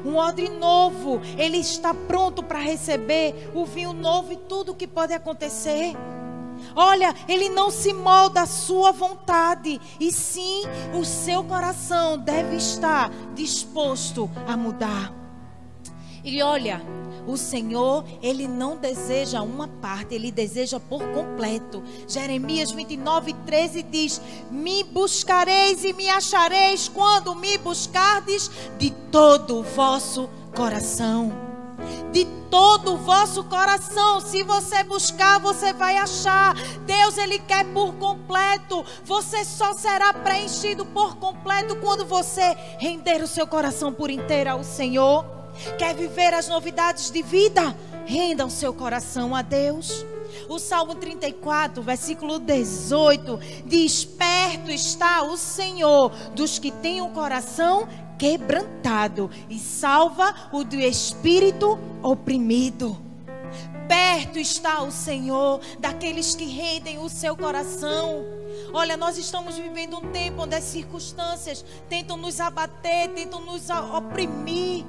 Um 0.05 0.17
odre 0.17 0.49
novo, 0.49 1.21
ele 1.37 1.59
está 1.59 1.93
pronto 1.93 2.43
para 2.43 2.59
receber 2.59 3.51
o 3.55 3.65
vinho 3.65 3.93
novo 3.93 4.33
e 4.33 4.37
tudo 4.37 4.73
o 4.73 4.75
que 4.75 4.87
pode 4.87 5.13
acontecer. 5.13 5.97
Olha, 6.75 7.15
ele 7.29 7.49
não 7.49 7.71
se 7.71 7.93
molda 7.93 8.43
à 8.43 8.47
sua 8.47 8.93
vontade, 8.93 9.81
e 9.99 10.13
sim 10.13 10.63
o 10.99 11.05
seu 11.05 11.45
coração 11.45 12.19
deve 12.19 12.57
estar 12.57 13.11
disposto 13.35 14.31
a 14.47 14.57
mudar. 14.57 15.13
E 16.25 16.43
olha, 16.43 16.83
o 17.29 17.37
Senhor, 17.37 18.05
ele 18.23 18.49
não 18.49 18.77
deseja 18.77 19.43
uma 19.43 19.69
parte, 19.69 20.15
ele 20.15 20.33
deseja 20.33 20.81
por 20.81 21.03
completo. 21.13 21.83
Jeremias 22.09 22.71
29, 22.71 23.35
13 23.47 23.83
diz: 23.83 24.21
Me 24.51 24.83
buscareis 24.83 25.85
e 25.85 25.93
me 25.93 26.09
achareis 26.09 26.89
quando 26.89 27.35
me 27.35 27.59
buscardes 27.59 28.51
de 28.79 28.91
todo 29.13 29.59
o 29.59 29.63
vosso 29.63 30.29
coração 30.55 31.49
de 32.13 32.25
todo 32.51 32.95
o 32.95 32.97
vosso 32.99 33.45
coração. 33.45 34.21
Se 34.21 34.43
você 34.43 34.83
buscar, 34.83 35.39
você 35.39 35.73
vai 35.73 35.97
achar. 35.97 36.55
Deus, 36.87 37.17
Ele 37.19 37.39
quer 37.39 37.65
por 37.73 37.95
completo. 37.95 38.85
Você 39.05 39.45
só 39.45 39.73
será 39.75 40.13
preenchido 40.13 40.85
por 40.87 41.17
completo 41.17 41.77
quando 41.77 42.05
você 42.05 42.57
render 42.79 43.23
o 43.23 43.29
seu 43.29 43.47
coração 43.47 43.93
por 43.93 44.11
inteiro 44.11 44.51
ao 44.51 44.65
Senhor. 44.65 45.38
Quer 45.79 45.95
viver 45.95 46.35
as 46.35 46.49
novidades 46.49 47.11
de 47.11 47.23
vida? 47.23 47.77
Renda 48.07 48.47
o 48.47 48.51
seu 48.51 48.73
coração 48.73 49.35
a 49.35 49.43
Deus. 49.43 50.05
O 50.49 50.59
Salmo 50.59 50.95
34, 50.95 51.83
versículo 51.83 52.39
18, 52.39 53.39
diz: 53.67 54.05
Perto 54.05 54.71
está 54.71 55.23
o 55.23 55.37
Senhor 55.37 56.11
dos 56.35 56.59
que 56.59 56.71
têm 56.71 57.03
o 57.03 57.11
coração 57.11 57.89
quebrantado 58.19 59.31
e 59.49 59.59
salva 59.59 60.35
o 60.53 60.65
do 60.65 60.77
espírito 60.77 61.79
oprimido. 62.03 62.97
Perto 63.87 64.39
está 64.39 64.83
o 64.83 64.91
Senhor 64.91 65.61
daqueles 65.79 66.35
que 66.35 66.45
rendem 66.45 66.99
o 66.99 67.09
seu 67.09 67.37
coração. 67.37 68.25
Olha, 68.73 68.97
nós 68.97 69.17
estamos 69.17 69.57
vivendo 69.57 69.97
um 69.97 70.11
tempo 70.11 70.43
onde 70.43 70.55
as 70.55 70.65
circunstâncias 70.65 71.65
tentam 71.89 72.17
nos 72.17 72.39
abater, 72.39 73.09
tentam 73.11 73.41
nos 73.41 73.71
oprimir. 73.71 74.85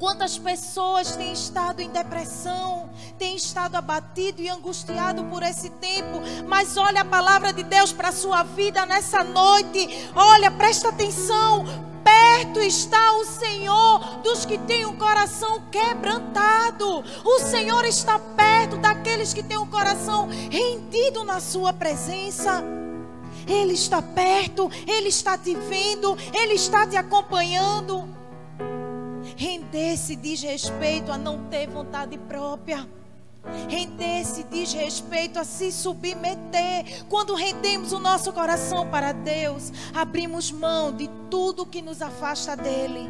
Quantas 0.00 0.38
pessoas 0.38 1.14
têm 1.14 1.34
estado 1.34 1.82
em 1.82 1.90
depressão, 1.90 2.88
têm 3.18 3.36
estado 3.36 3.76
abatido 3.76 4.40
e 4.40 4.48
angustiado 4.48 5.24
por 5.24 5.42
esse 5.42 5.68
tempo, 5.68 6.22
mas 6.48 6.78
olha 6.78 7.02
a 7.02 7.04
palavra 7.04 7.52
de 7.52 7.62
Deus 7.62 7.92
para 7.92 8.08
a 8.08 8.12
sua 8.12 8.42
vida 8.42 8.86
nessa 8.86 9.22
noite. 9.22 10.10
Olha, 10.16 10.50
presta 10.50 10.88
atenção. 10.88 11.66
Perto 12.02 12.60
está 12.60 13.12
o 13.18 13.26
Senhor 13.26 13.98
dos 14.22 14.46
que 14.46 14.56
têm 14.56 14.86
o 14.86 14.96
coração 14.96 15.64
quebrantado. 15.70 17.04
O 17.22 17.40
Senhor 17.40 17.84
está 17.84 18.18
perto 18.18 18.78
daqueles 18.78 19.34
que 19.34 19.42
têm 19.42 19.58
o 19.58 19.66
coração 19.66 20.30
rendido 20.50 21.24
na 21.24 21.40
sua 21.40 21.74
presença. 21.74 22.64
Ele 23.46 23.74
está 23.74 24.00
perto, 24.00 24.70
Ele 24.86 25.10
está 25.10 25.36
te 25.36 25.54
vendo, 25.54 26.16
Ele 26.32 26.54
está 26.54 26.86
te 26.86 26.96
acompanhando. 26.96 28.19
Render-se 29.36 30.16
diz 30.16 30.42
respeito 30.42 31.12
a 31.12 31.18
não 31.18 31.44
ter 31.44 31.68
vontade 31.68 32.16
própria. 32.18 32.88
Render-se 33.68 34.44
diz 34.44 34.72
respeito 34.72 35.38
a 35.38 35.44
se 35.44 35.72
submeter. 35.72 37.04
Quando 37.08 37.34
rendemos 37.34 37.92
o 37.92 37.98
nosso 37.98 38.32
coração 38.32 38.88
para 38.88 39.12
Deus, 39.12 39.72
abrimos 39.94 40.52
mão 40.52 40.92
de 40.92 41.08
tudo 41.30 41.66
que 41.66 41.80
nos 41.80 42.02
afasta 42.02 42.56
dele. 42.56 43.08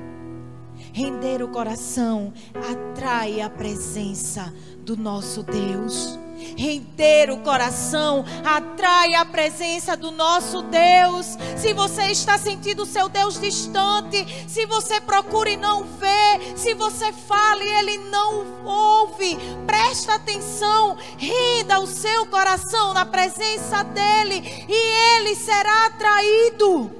Render 0.93 1.43
o 1.43 1.49
coração 1.49 2.33
atrai 2.55 3.41
a 3.41 3.51
presença 3.51 4.53
do 4.79 4.97
nosso 4.97 5.43
Deus. 5.43 6.19
Render 6.57 7.31
o 7.31 7.39
coração 7.39 8.25
atrai 8.45 9.15
a 9.15 9.25
presença 9.25 9.97
do 9.97 10.11
nosso 10.11 10.63
Deus. 10.63 11.39
Se 11.57 11.73
você 11.73 12.07
está 12.07 12.39
sentindo 12.39 12.83
o 12.83 12.87
seu 12.87 13.09
Deus 13.09 13.41
distante, 13.41 14.27
se 14.49 14.67
você 14.67 15.01
procura 15.01 15.51
e 15.51 15.57
não 15.57 15.85
vê, 15.85 16.57
se 16.57 16.75
você 16.75 17.13
fala 17.13 17.63
e 17.63 17.69
ele 17.69 17.99
não 18.11 18.65
ouve, 18.65 19.39
presta 19.67 20.15
atenção, 20.15 20.97
renda 21.19 21.79
o 21.81 21.87
seu 21.87 22.27
coração 22.27 22.95
na 22.95 23.05
presença 23.05 23.83
dele 23.83 24.43
e 24.69 25.17
ele 25.17 25.35
será 25.35 25.87
atraído. 25.87 26.91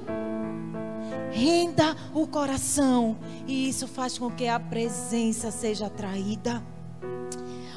Renda 1.31 1.95
o 2.13 2.27
coração 2.27 3.17
e 3.47 3.69
isso 3.69 3.87
faz 3.87 4.17
com 4.17 4.29
que 4.29 4.47
a 4.47 4.59
presença 4.59 5.49
seja 5.49 5.87
atraída. 5.87 6.61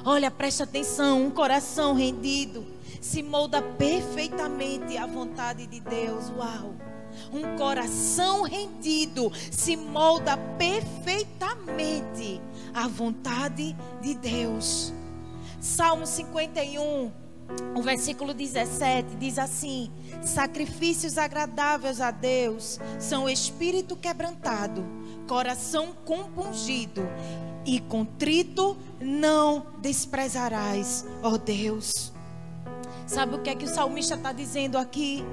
Olha, 0.06 0.30
presta 0.30 0.64
atenção, 0.64 1.24
um 1.24 1.30
coração 1.30 1.94
rendido 1.94 2.62
se 3.00 3.22
molda 3.22 3.62
perfeitamente 3.62 4.98
à 4.98 5.06
vontade 5.06 5.66
de 5.66 5.80
Deus. 5.80 6.30
Uau! 6.36 6.74
Um 7.32 7.56
coração 7.56 8.42
rendido 8.42 9.32
se 9.50 9.76
molda 9.76 10.36
perfeitamente 10.58 12.38
à 12.74 12.86
vontade 12.86 13.74
de 14.02 14.14
Deus. 14.14 14.92
Salmo 15.58 16.06
51, 16.06 17.10
o 17.74 17.82
versículo 17.82 18.32
17 18.32 19.16
diz 19.16 19.38
assim: 19.38 19.90
Sacrifícios 20.22 21.18
agradáveis 21.18 22.00
a 22.00 22.10
Deus 22.10 22.78
são 22.98 23.28
espírito 23.28 23.96
quebrantado, 23.96 24.84
coração 25.26 25.94
compungido 26.04 27.02
e 27.66 27.80
contrito 27.80 28.76
não 29.00 29.66
desprezarás, 29.78 31.04
ó 31.22 31.36
Deus. 31.36 32.12
Sabe 33.06 33.34
o 33.34 33.42
que 33.42 33.50
é 33.50 33.54
que 33.54 33.64
o 33.64 33.68
salmista 33.68 34.14
está 34.14 34.32
dizendo 34.32 34.78
aqui? 34.78 35.24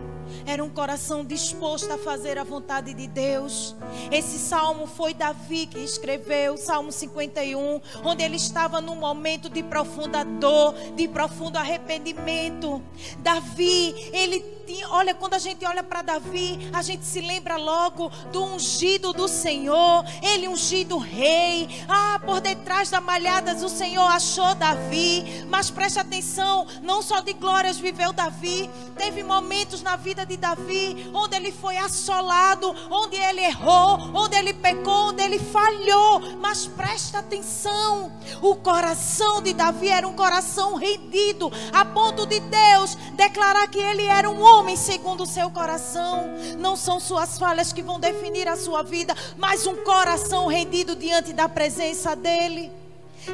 Era 0.46 0.64
um 0.64 0.70
coração 0.70 1.24
disposto 1.24 1.92
a 1.92 1.98
fazer 1.98 2.38
a 2.38 2.44
vontade 2.44 2.94
de 2.94 3.08
Deus. 3.08 3.76
Esse 4.12 4.38
salmo 4.38 4.88
foi 4.88 5.14
Davi 5.14 5.68
que 5.68 5.80
escreveu, 5.80 6.58
Salmo 6.58 6.92
51, 6.92 7.82
onde 8.04 8.24
ele 8.24 8.38
estava 8.38 8.82
num 8.82 8.96
momento 8.96 9.50
de 9.50 9.64
profunda 9.64 10.24
dor, 10.24 10.74
de 10.96 11.08
profundo 11.08 11.58
arrependimento. 11.58 12.82
Davi, 13.20 13.96
ele 14.14 14.62
olha, 14.90 15.14
quando 15.14 15.34
a 15.34 15.40
gente 15.40 15.66
olha 15.66 15.84
para 15.84 16.02
Davi, 16.02 16.70
a 16.74 16.82
gente 16.82 17.06
se 17.06 17.20
lembra 17.22 17.58
logo 17.58 18.10
do 18.32 18.44
ungido 18.44 19.12
do 19.14 19.28
Senhor, 19.28 20.06
ele 20.22 20.48
ungido 20.48 20.98
rei. 20.98 21.68
Ah, 21.88 22.20
por 22.24 22.40
detrás 22.40 22.90
da 22.90 23.02
malhadas 23.02 23.64
o 23.64 23.70
Senhor 23.70 24.06
achou 24.06 24.56
Davi. 24.56 25.46
Mas 25.50 25.70
preste 25.70 26.00
atenção, 26.00 26.66
não 26.82 27.02
só 27.02 27.20
de 27.20 27.34
glórias 27.34 27.78
viveu 27.78 28.14
Davi, 28.14 28.70
teve 28.96 29.24
momentos 29.24 29.82
na 29.82 29.96
vida 29.96 30.21
de 30.25 30.38
Davi 30.38 31.10
onde 31.13 31.36
ele 31.36 31.51
foi 31.51 31.78
assolado, 31.78 32.74
onde 32.90 33.16
ele 33.16 33.42
errou, 33.42 33.98
onde 34.13 34.36
ele 34.36 34.54
pecou, 34.54 35.10
onde 35.10 35.24
ele 35.24 35.40
falhou. 35.40 36.20
Mas 36.40 36.68
preste 36.68 37.16
atenção, 37.16 38.12
o 38.42 38.56
coração 38.56 39.42
de 39.42 39.54
Davi 39.54 39.90
era 39.90 40.08
um 40.08 40.13
coração 40.13 40.75
rendido, 40.75 41.51
a 41.72 41.86
ponto 41.86 42.25
de 42.25 42.40
Deus 42.40 42.96
declarar 43.13 43.68
que 43.68 43.80
ele 43.80 44.06
era 44.06 44.30
um 44.30 44.42
homem 44.42 44.75
segundo 44.75 45.24
o 45.24 45.28
seu 45.28 45.50
coração. 45.50 46.30
Não 46.58 46.75
são 46.75 47.00
suas 47.00 47.38
falhas 47.38 47.74
que 47.74 47.82
vão 47.82 48.00
definir 48.00 48.48
a 48.48 48.56
sua 48.56 48.84
vida, 48.84 49.16
mas 49.38 49.66
um 49.66 49.78
coração 49.84 50.48
rendido 50.48 50.96
diante 50.96 51.34
da 51.34 51.48
presença 51.48 52.16
dele. 52.16 52.72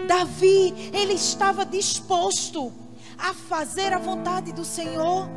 Davi, 0.08 0.92
ele 0.94 1.14
estava 1.14 1.66
disposto 1.66 2.74
a 3.18 3.34
fazer 3.34 3.94
a 3.94 4.00
vontade 4.00 4.52
do 4.52 4.66
Senhor. 4.66 5.30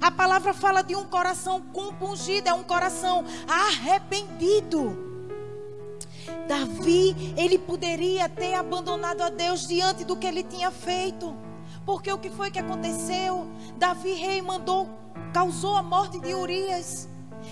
A 0.00 0.10
palavra 0.10 0.52
fala 0.52 0.82
de 0.82 0.94
um 0.94 1.04
coração 1.04 1.60
compungido, 1.72 2.48
é 2.48 2.54
um 2.54 2.62
coração 2.62 3.24
arrependido. 3.48 5.14
Davi, 6.48 7.34
ele 7.36 7.58
poderia 7.58 8.28
ter 8.28 8.54
abandonado 8.54 9.22
a 9.22 9.28
Deus 9.28 9.66
diante 9.66 10.04
do 10.04 10.16
que 10.16 10.26
ele 10.26 10.42
tinha 10.42 10.70
feito. 10.70 11.34
Porque 11.84 12.10
o 12.10 12.18
que 12.18 12.30
foi 12.30 12.50
que 12.50 12.58
aconteceu? 12.58 13.46
Davi 13.76 14.12
rei 14.12 14.40
mandou, 14.40 14.88
causou 15.32 15.76
a 15.76 15.82
morte 15.82 16.18
de 16.18 16.34
Urias 16.34 17.08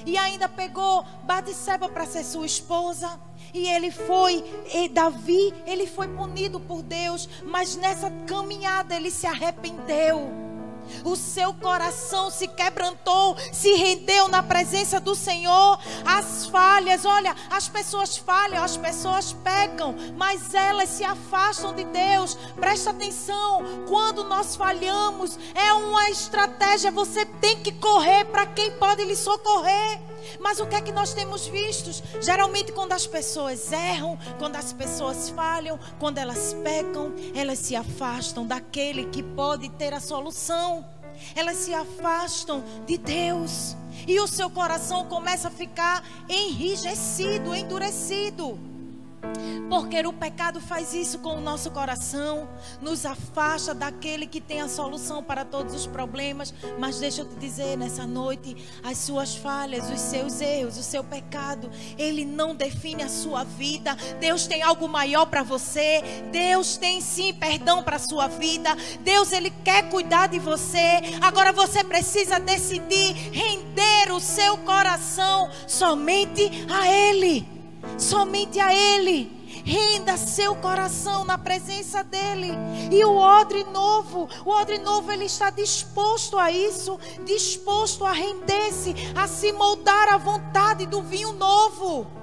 e 0.06 0.16
ainda 0.16 0.48
pegou 0.48 1.04
Batseba 1.24 1.88
para 1.88 2.06
ser 2.06 2.24
sua 2.24 2.46
esposa. 2.46 3.20
E 3.52 3.68
ele 3.68 3.90
foi, 3.90 4.42
e 4.72 4.88
Davi, 4.88 5.52
ele 5.66 5.86
foi 5.86 6.08
punido 6.08 6.58
por 6.58 6.82
Deus, 6.82 7.28
mas 7.44 7.76
nessa 7.76 8.10
caminhada 8.26 8.94
ele 8.94 9.10
se 9.10 9.26
arrependeu 9.26 10.51
o 11.04 11.16
seu 11.16 11.52
coração 11.54 12.30
se 12.30 12.46
quebrantou, 12.48 13.36
se 13.52 13.74
rendeu 13.74 14.28
na 14.28 14.42
presença 14.42 15.00
do 15.00 15.14
Senhor. 15.14 15.78
As 16.04 16.46
falhas, 16.46 17.04
olha, 17.04 17.34
as 17.50 17.68
pessoas 17.68 18.16
falham, 18.16 18.62
as 18.62 18.76
pessoas 18.76 19.32
pecam, 19.32 19.94
mas 20.16 20.54
elas 20.54 20.88
se 20.88 21.04
afastam 21.04 21.74
de 21.74 21.84
Deus. 21.84 22.34
Presta 22.56 22.90
atenção, 22.90 23.84
quando 23.88 24.24
nós 24.24 24.56
falhamos, 24.56 25.38
é 25.54 25.72
uma 25.72 26.10
estratégia, 26.10 26.90
você 26.90 27.24
tem 27.24 27.62
que 27.62 27.72
correr 27.72 28.24
para 28.26 28.46
quem 28.46 28.70
pode 28.72 29.04
lhe 29.04 29.16
socorrer. 29.16 30.11
Mas 30.40 30.60
o 30.60 30.66
que 30.66 30.74
é 30.74 30.80
que 30.80 30.92
nós 30.92 31.12
temos 31.14 31.46
visto? 31.46 31.90
Geralmente, 32.20 32.72
quando 32.72 32.92
as 32.92 33.06
pessoas 33.06 33.72
erram, 33.72 34.18
quando 34.38 34.56
as 34.56 34.72
pessoas 34.72 35.28
falham, 35.30 35.78
quando 35.98 36.18
elas 36.18 36.54
pecam, 36.62 37.12
elas 37.34 37.58
se 37.58 37.76
afastam 37.76 38.46
daquele 38.46 39.06
que 39.06 39.22
pode 39.22 39.68
ter 39.70 39.92
a 39.92 40.00
solução. 40.00 40.84
Elas 41.34 41.56
se 41.56 41.72
afastam 41.74 42.64
de 42.86 42.98
Deus. 42.98 43.76
E 44.06 44.18
o 44.18 44.26
seu 44.26 44.50
coração 44.50 45.06
começa 45.06 45.48
a 45.48 45.50
ficar 45.50 46.04
enrijecido, 46.28 47.54
endurecido. 47.54 48.71
Porque 49.68 50.06
o 50.06 50.12
pecado 50.12 50.60
faz 50.60 50.92
isso 50.92 51.18
com 51.20 51.36
o 51.36 51.40
nosso 51.40 51.70
coração, 51.70 52.48
nos 52.80 53.06
afasta 53.06 53.72
daquele 53.72 54.26
que 54.26 54.40
tem 54.40 54.60
a 54.60 54.68
solução 54.68 55.22
para 55.22 55.44
todos 55.44 55.74
os 55.74 55.86
problemas. 55.86 56.52
Mas 56.78 56.98
deixa 56.98 57.22
eu 57.22 57.28
te 57.28 57.36
dizer 57.36 57.78
nessa 57.78 58.06
noite: 58.06 58.56
as 58.82 58.98
suas 58.98 59.34
falhas, 59.34 59.88
os 59.90 60.00
seus 60.00 60.40
erros, 60.40 60.76
o 60.76 60.82
seu 60.82 61.02
pecado, 61.02 61.70
ele 61.96 62.24
não 62.24 62.54
define 62.54 63.02
a 63.02 63.08
sua 63.08 63.44
vida. 63.44 63.96
Deus 64.20 64.46
tem 64.46 64.62
algo 64.62 64.88
maior 64.88 65.26
para 65.26 65.42
você. 65.42 66.02
Deus 66.30 66.76
tem 66.76 67.00
sim 67.00 67.32
perdão 67.32 67.82
para 67.82 67.96
a 67.96 68.00
sua 68.00 68.26
vida. 68.28 68.76
Deus, 69.00 69.32
ele 69.32 69.50
quer 69.64 69.88
cuidar 69.88 70.26
de 70.26 70.38
você. 70.38 71.00
Agora 71.20 71.52
você 71.52 71.82
precisa 71.84 72.38
decidir 72.38 73.14
render 73.32 74.12
o 74.12 74.20
seu 74.20 74.58
coração 74.58 75.48
somente 75.66 76.50
a 76.70 76.88
Ele 76.88 77.61
somente 77.98 78.58
a 78.58 78.74
Ele. 78.74 79.40
Renda 79.64 80.16
seu 80.16 80.56
coração 80.56 81.24
na 81.24 81.36
presença 81.38 82.02
dele. 82.02 82.50
E 82.90 83.04
o 83.04 83.14
odre 83.14 83.64
novo, 83.64 84.28
o 84.44 84.50
odre 84.50 84.78
novo, 84.78 85.12
ele 85.12 85.26
está 85.26 85.50
disposto 85.50 86.38
a 86.38 86.50
isso, 86.50 86.98
disposto 87.24 88.04
a 88.04 88.12
render-se, 88.12 88.94
a 89.14 89.28
se 89.28 89.52
moldar 89.52 90.08
à 90.12 90.16
vontade 90.16 90.86
do 90.86 91.02
vinho 91.02 91.32
novo. 91.32 92.21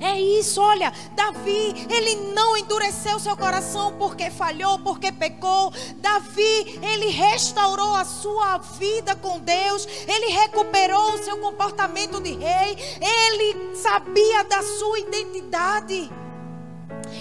É 0.00 0.20
isso, 0.20 0.60
olha, 0.60 0.92
Davi, 1.14 1.86
ele 1.90 2.32
não 2.34 2.56
endureceu 2.56 3.18
seu 3.18 3.36
coração 3.36 3.94
porque 3.98 4.30
falhou, 4.30 4.78
porque 4.78 5.10
pecou. 5.10 5.72
Davi, 5.96 6.78
ele 6.82 7.08
restaurou 7.08 7.94
a 7.94 8.04
sua 8.04 8.58
vida 8.58 9.14
com 9.16 9.38
Deus, 9.38 9.86
ele 10.06 10.32
recuperou 10.32 11.14
o 11.14 11.18
seu 11.18 11.38
comportamento 11.38 12.20
de 12.20 12.32
rei, 12.32 12.76
ele 13.00 13.74
sabia 13.76 14.44
da 14.44 14.62
sua 14.62 14.98
identidade. 14.98 16.10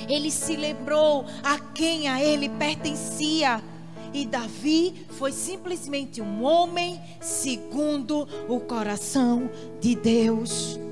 Ele 0.08 0.32
se 0.32 0.56
lembrou 0.56 1.26
a 1.44 1.60
quem 1.60 2.08
a 2.08 2.22
ele 2.22 2.50
pertencia. 2.50 3.62
E 4.14 4.26
Davi 4.26 5.06
foi 5.10 5.32
simplesmente 5.32 6.22
um 6.22 6.44
homem 6.44 7.02
segundo 7.20 8.28
o 8.48 8.60
coração 8.62 9.50
de 9.82 9.94
Deus. 9.94 10.85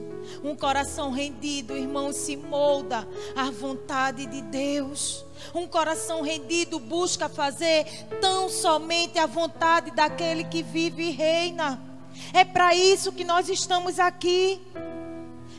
Um 0.44 0.56
coração 0.56 1.10
rendido, 1.10 1.78
irmão, 1.78 2.12
se 2.12 2.36
molda 2.36 3.08
à 3.34 3.50
vontade 3.50 4.26
de 4.26 4.42
Deus. 4.42 5.26
Um 5.56 5.66
coração 5.66 6.22
rendido 6.22 6.80
busca 6.80 7.30
fazer 7.30 7.86
tão 8.20 8.50
somente 8.50 9.18
a 9.18 9.26
vontade 9.26 9.92
daquele 9.92 10.44
que 10.44 10.62
vive 10.62 11.04
e 11.04 11.12
reina. 11.12 11.82
É 12.34 12.44
para 12.44 12.76
isso 12.76 13.14
que 13.14 13.24
nós 13.24 13.48
estamos 13.48 14.00
aqui. 14.00 14.62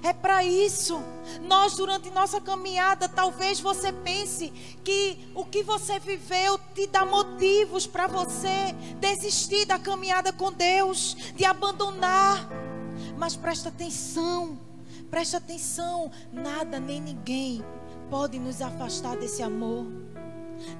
É 0.03 0.12
para 0.12 0.44
isso. 0.44 1.03
Nós, 1.49 1.77
durante 1.77 2.11
nossa 2.11 2.38
caminhada, 2.38 3.09
talvez 3.09 3.59
você 3.59 3.90
pense 3.90 4.53
que 4.85 5.18
o 5.35 5.47
que 5.47 5.62
você 5.62 5.99
viveu 5.99 6.61
te 6.75 6.87
dá 6.87 7.07
motivos 7.07 7.87
para 7.87 8.07
você 8.07 8.75
desistir 9.01 9.64
da 9.64 9.79
caminhada 9.79 10.31
com 10.31 10.53
Deus, 10.53 11.16
de 11.35 11.47
abandonar. 11.47 12.47
Mas 13.16 13.35
presta 13.35 13.70
atenção. 13.70 14.63
Preste 15.14 15.37
atenção: 15.37 16.11
nada 16.33 16.81
nem 16.81 17.00
ninguém 17.00 17.64
pode 18.11 18.37
nos 18.37 18.61
afastar 18.61 19.16
desse 19.16 19.44
amor. 19.44 19.87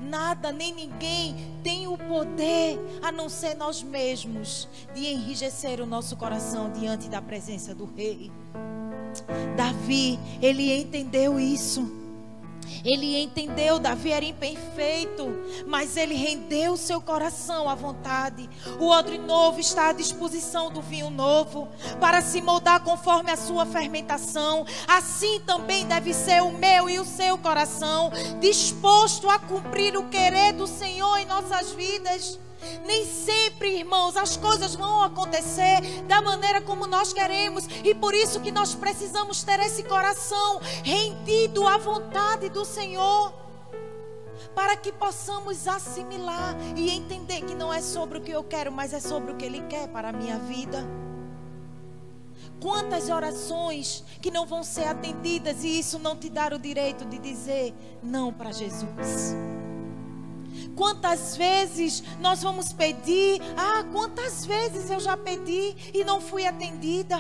Nada 0.01 0.51
nem 0.51 0.75
ninguém 0.75 1.37
tem 1.62 1.87
o 1.87 1.97
poder, 1.97 2.77
a 3.01 3.12
não 3.12 3.29
ser 3.29 3.55
nós 3.55 3.81
mesmos, 3.81 4.68
de 4.92 5.07
enrijecer 5.07 5.81
o 5.81 5.87
nosso 5.87 6.16
coração 6.16 6.68
diante 6.73 7.09
da 7.09 7.23
presença 7.23 7.77
do 7.77 7.85
Rei. 7.85 8.33
Davi, 9.57 10.18
ele 10.42 10.81
entendeu 10.81 11.38
isso. 11.38 12.04
Ele 12.85 13.20
entendeu, 13.22 13.79
Davi 13.79 14.12
era 14.12 14.24
imperfeito, 14.24 15.24
mas 15.66 15.96
ele 15.96 16.14
rendeu 16.14 16.77
seu 16.77 17.00
coração 17.00 17.68
à 17.68 17.74
vontade. 17.74 18.48
O 18.79 18.88
odre 18.88 19.18
novo 19.18 19.61
está 19.61 19.88
à 19.88 19.92
disposição 19.92 20.70
do 20.70 20.83
vinho 20.83 21.11
novo, 21.11 21.68
para 22.00 22.20
se 22.20 22.40
moldar 22.40 22.81
conforme 22.81 23.31
a 23.31 23.37
sua 23.37 23.64
fermentação. 23.66 24.66
Assim 24.87 25.40
também 25.40 25.87
deve 25.87 26.12
ser 26.12 26.42
o 26.42 26.53
meu 26.53 26.88
e 26.88 26.98
o 26.98 27.05
seu 27.05 27.38
coração, 27.38 28.11
disposto 28.40 29.29
a 29.29 29.38
cumprir 29.38 29.96
o 29.96 30.09
querer 30.09 30.53
do 30.53 30.66
Senhor 30.66 31.18
em 31.18 31.27
nossas 31.27 31.72
vidas. 31.72 32.38
Nem 32.85 33.05
sempre, 33.07 33.79
irmãos, 33.79 34.16
as 34.16 34.37
coisas 34.37 34.74
vão 34.74 35.03
acontecer 35.03 35.81
da 36.07 36.20
maneira 36.20 36.61
como 36.61 36.87
nós 36.87 37.12
queremos, 37.12 37.66
e 37.85 37.94
por 37.94 38.14
isso 38.14 38.40
que 38.40 38.53
nós 38.53 38.74
precisamos 38.74 39.42
ter 39.42 39.61
esse 39.61 39.83
coração 39.85 40.61
rendido 40.83 41.66
à 41.66 41.77
vontade 41.77 42.48
do 42.48 42.64
Senhor, 42.64 43.33
para 44.55 44.77
que 44.77 44.92
possamos 44.92 45.66
assimilar 45.66 46.57
e 46.77 46.90
entender 46.90 47.42
que 47.42 47.55
não 47.55 47.72
é 47.72 47.81
sobre 47.81 48.18
o 48.18 48.20
que 48.20 48.31
eu 48.31 48.44
quero, 48.44 48.70
mas 48.70 48.92
é 48.92 49.00
sobre 49.00 49.33
o 49.33 49.37
que 49.37 49.44
Ele 49.44 49.62
quer 49.62 49.88
para 49.88 50.11
a 50.11 50.12
minha 50.12 50.38
vida. 50.38 50.87
Quantas 52.61 53.11
orações 53.11 54.05
que 54.22 54.31
não 54.31 54.46
vão 54.46 54.62
ser 54.62 54.85
atendidas 54.85 55.64
e 55.64 55.79
isso 55.79 55.98
não 55.98 56.16
te 56.16 56.31
dar 56.31 56.53
o 56.53 56.59
direito 56.59 57.05
de 57.05 57.18
dizer 57.18 57.74
não 58.03 58.33
para 58.33 58.53
Jesus. 58.53 59.35
Quantas 60.76 61.37
vezes 61.37 62.02
nós 62.20 62.42
vamos 62.42 62.72
pedir? 62.72 63.40
Ah, 63.56 63.84
quantas 63.92 64.44
vezes 64.44 64.90
eu 64.90 64.98
já 64.98 65.16
pedi 65.16 65.74
e 65.92 66.04
não 66.04 66.20
fui 66.20 66.46
atendida? 66.46 67.18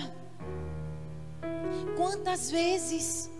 Quantas 1.96 2.50
vezes? 2.50 3.30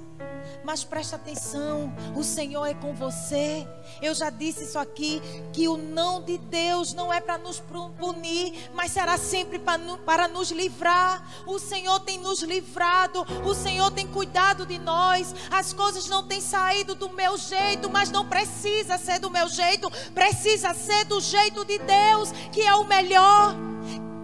Mas 0.65 0.83
presta 0.83 1.17
atenção, 1.17 1.95
o 2.17 2.25
Senhor 2.25 2.65
é 2.65 2.73
com 2.73 2.95
você. 2.95 3.69
Eu 4.01 4.15
já 4.15 4.31
disse 4.31 4.65
isso 4.65 4.79
aqui: 4.79 5.21
que 5.53 5.69
o 5.69 5.77
não 5.77 6.23
de 6.23 6.39
Deus 6.39 6.95
não 6.95 7.13
é 7.13 7.21
para 7.21 7.37
nos 7.37 7.63
punir, 7.99 8.71
mas 8.73 8.91
será 8.91 9.19
sempre 9.19 9.59
para 9.59 10.27
nos 10.27 10.51
livrar. 10.51 11.23
O 11.47 11.59
Senhor 11.59 12.01
tem 12.01 12.19
nos 12.19 12.43
livrado, 12.43 13.27
o 13.45 13.55
Senhor 13.55 13.91
tem 13.91 14.07
cuidado 14.07 14.65
de 14.65 14.79
nós. 14.79 15.35
As 15.51 15.75
coisas 15.75 16.09
não 16.09 16.27
têm 16.27 16.41
saído 16.41 16.95
do 16.95 17.11
meu 17.11 17.37
jeito, 17.37 17.91
mas 17.91 18.11
não 18.11 18.27
precisa 18.27 18.97
ser 18.97 19.19
do 19.19 19.31
meu 19.31 19.49
jeito, 19.49 19.91
precisa 20.15 20.73
ser 20.73 21.05
do 21.05 21.21
jeito 21.21 21.63
de 21.67 21.79
Deus, 21.79 22.33
que 22.51 22.63
é 22.63 22.75
o 22.75 22.85
melhor. 22.85 23.55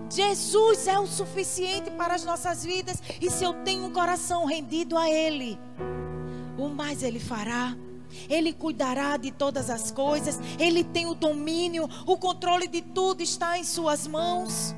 Jesus 0.08 0.88
é 0.88 0.98
o 0.98 1.06
suficiente 1.06 1.90
para 1.90 2.14
as 2.14 2.24
nossas 2.24 2.64
vidas, 2.64 2.96
e 3.20 3.30
se 3.30 3.44
eu 3.44 3.52
tenho 3.62 3.84
um 3.84 3.92
coração 3.92 4.44
rendido 4.46 4.96
a 4.96 5.08
Ele 5.08 5.58
o 6.64 6.74
mais 6.74 7.02
Ele 7.02 7.20
fará. 7.20 7.76
Ele 8.28 8.52
cuidará 8.52 9.16
de 9.16 9.30
todas 9.30 9.70
as 9.70 9.90
coisas, 9.90 10.40
Ele 10.58 10.82
tem 10.82 11.06
o 11.06 11.14
domínio, 11.14 11.88
o 12.06 12.16
controle 12.16 12.66
de 12.66 12.82
tudo 12.82 13.22
está 13.22 13.58
em 13.58 13.64
Suas 13.64 14.06
mãos. 14.06 14.74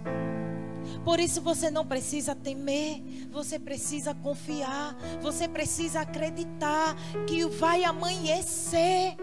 Por 1.04 1.18
isso 1.18 1.40
você 1.40 1.70
não 1.70 1.84
precisa 1.84 2.34
temer, 2.34 3.02
você 3.30 3.58
precisa 3.58 4.14
confiar, 4.14 4.96
você 5.20 5.48
precisa 5.48 6.02
acreditar 6.02 6.94
que 7.26 7.44
vai 7.46 7.84
amanhecer. 7.84 9.16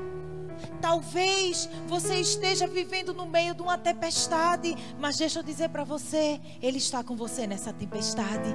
Talvez 0.81 1.69
você 1.87 2.15
esteja 2.15 2.67
vivendo 2.67 3.13
no 3.13 3.25
meio 3.25 3.53
de 3.53 3.61
uma 3.61 3.77
tempestade, 3.77 4.75
mas 4.99 5.17
deixa 5.17 5.39
eu 5.39 5.43
dizer 5.43 5.69
para 5.69 5.83
você, 5.83 6.39
Ele 6.61 6.77
está 6.77 7.03
com 7.03 7.15
você 7.15 7.45
nessa 7.45 7.73
tempestade. 7.73 8.49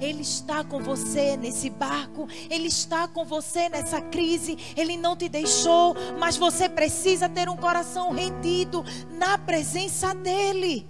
Ele 0.00 0.22
está 0.22 0.62
com 0.62 0.80
você 0.80 1.36
nesse 1.36 1.68
barco, 1.70 2.28
Ele 2.50 2.68
está 2.68 3.08
com 3.08 3.24
você 3.24 3.68
nessa 3.68 4.00
crise, 4.00 4.56
Ele 4.76 4.96
não 4.96 5.16
te 5.16 5.28
deixou, 5.28 5.94
mas 6.18 6.36
você 6.36 6.68
precisa 6.68 7.28
ter 7.28 7.48
um 7.48 7.56
coração 7.56 8.12
rendido 8.12 8.84
na 9.10 9.38
presença 9.38 10.14
dEle. 10.14 10.86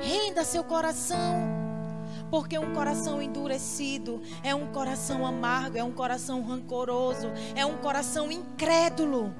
Renda 0.00 0.44
seu 0.44 0.64
coração. 0.64 1.57
Porque 2.30 2.58
um 2.58 2.74
coração 2.74 3.22
endurecido 3.22 4.20
é 4.42 4.54
um 4.54 4.66
coração 4.68 5.26
amargo, 5.26 5.78
é 5.78 5.84
um 5.84 5.92
coração 5.92 6.42
rancoroso, 6.42 7.30
é 7.54 7.64
um 7.64 7.78
coração 7.78 8.30
incrédulo. 8.30 9.34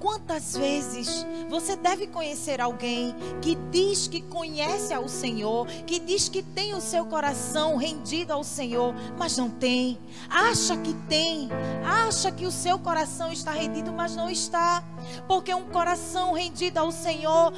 Quantas 0.00 0.56
vezes 0.56 1.26
você 1.50 1.76
deve 1.76 2.06
conhecer 2.06 2.58
alguém 2.58 3.14
que 3.42 3.54
diz 3.70 4.08
que 4.08 4.22
conhece 4.22 4.94
ao 4.94 5.06
Senhor, 5.06 5.66
que 5.86 6.00
diz 6.00 6.26
que 6.26 6.42
tem 6.42 6.74
o 6.74 6.80
seu 6.80 7.04
coração 7.04 7.76
rendido 7.76 8.32
ao 8.32 8.42
Senhor, 8.42 8.94
mas 9.18 9.36
não 9.36 9.50
tem, 9.50 9.98
acha 10.30 10.74
que 10.78 10.94
tem, 11.06 11.50
acha 11.84 12.32
que 12.32 12.46
o 12.46 12.50
seu 12.50 12.78
coração 12.78 13.30
está 13.30 13.52
rendido, 13.52 13.92
mas 13.92 14.16
não 14.16 14.30
está, 14.30 14.82
porque 15.28 15.52
um 15.52 15.66
coração 15.66 16.32
rendido 16.32 16.78
ao 16.78 16.90
Senhor 16.90 17.52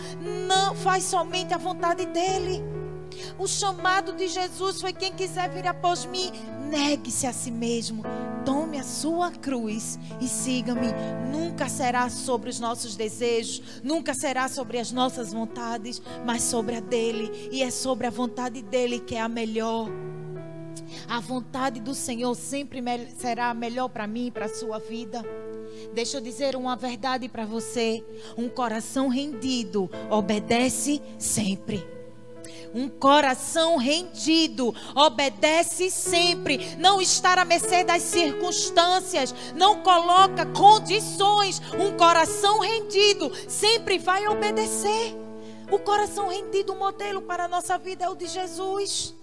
não 0.48 0.74
faz 0.74 1.04
somente 1.04 1.54
a 1.54 1.58
vontade 1.58 2.04
dEle. 2.06 2.81
O 3.38 3.46
chamado 3.46 4.12
de 4.12 4.28
Jesus 4.28 4.80
foi: 4.80 4.92
quem 4.92 5.12
quiser 5.12 5.50
vir 5.50 5.66
após 5.66 6.04
mim, 6.04 6.30
negue-se 6.68 7.26
a 7.26 7.32
si 7.32 7.50
mesmo, 7.50 8.02
tome 8.44 8.78
a 8.78 8.82
sua 8.82 9.30
cruz 9.30 9.98
e 10.20 10.28
siga-me. 10.28 10.88
Nunca 11.30 11.68
será 11.68 12.08
sobre 12.08 12.50
os 12.50 12.61
nossos 12.61 12.96
desejos, 12.96 13.80
nunca 13.82 14.14
será 14.14 14.48
sobre 14.48 14.78
as 14.78 14.92
nossas 14.92 15.32
vontades, 15.32 16.00
mas 16.24 16.42
sobre 16.42 16.76
a 16.76 16.80
dele, 16.80 17.48
e 17.50 17.62
é 17.62 17.70
sobre 17.70 18.06
a 18.06 18.11
vontade 18.11 18.62
dele 18.62 19.00
que 19.00 19.14
é 19.14 19.20
a 19.20 19.28
melhor. 19.28 19.88
A 21.08 21.20
vontade 21.20 21.80
do 21.80 21.94
Senhor 21.94 22.35
sempre 22.35 22.82
será 23.16 23.52
melhor 23.54 23.88
para 23.88 24.06
mim 24.06 24.26
e 24.26 24.30
para 24.30 24.46
a 24.46 24.54
sua 24.54 24.78
vida. 24.78 25.22
Deixa 25.94 26.18
eu 26.18 26.20
dizer 26.20 26.56
uma 26.56 26.76
verdade 26.76 27.28
para 27.28 27.44
você: 27.44 28.04
um 28.37 28.48
coração 28.48 29.08
rendido 29.08 29.90
obedece 30.11 31.00
sempre. 31.18 32.01
Um 32.74 32.88
coração 32.88 33.76
rendido 33.76 34.74
obedece 34.94 35.90
sempre, 35.90 36.76
não 36.78 37.00
estar 37.00 37.38
à 37.38 37.44
mercê 37.44 37.85
das 37.85 38.02
circunstâncias, 38.02 39.35
não 39.54 39.82
coloca 39.82 40.46
condições. 40.46 41.61
Um 41.78 41.96
coração 41.96 42.61
rendido 42.61 43.30
sempre 43.48 43.98
vai 43.98 44.26
obedecer. 44.26 45.16
O 45.70 45.78
coração 45.78 46.28
rendido, 46.28 46.72
o 46.72 46.78
modelo 46.78 47.22
para 47.22 47.44
a 47.44 47.48
nossa 47.48 47.78
vida 47.78 48.04
é 48.04 48.08
o 48.08 48.14
de 48.14 48.26
Jesus. 48.26 49.14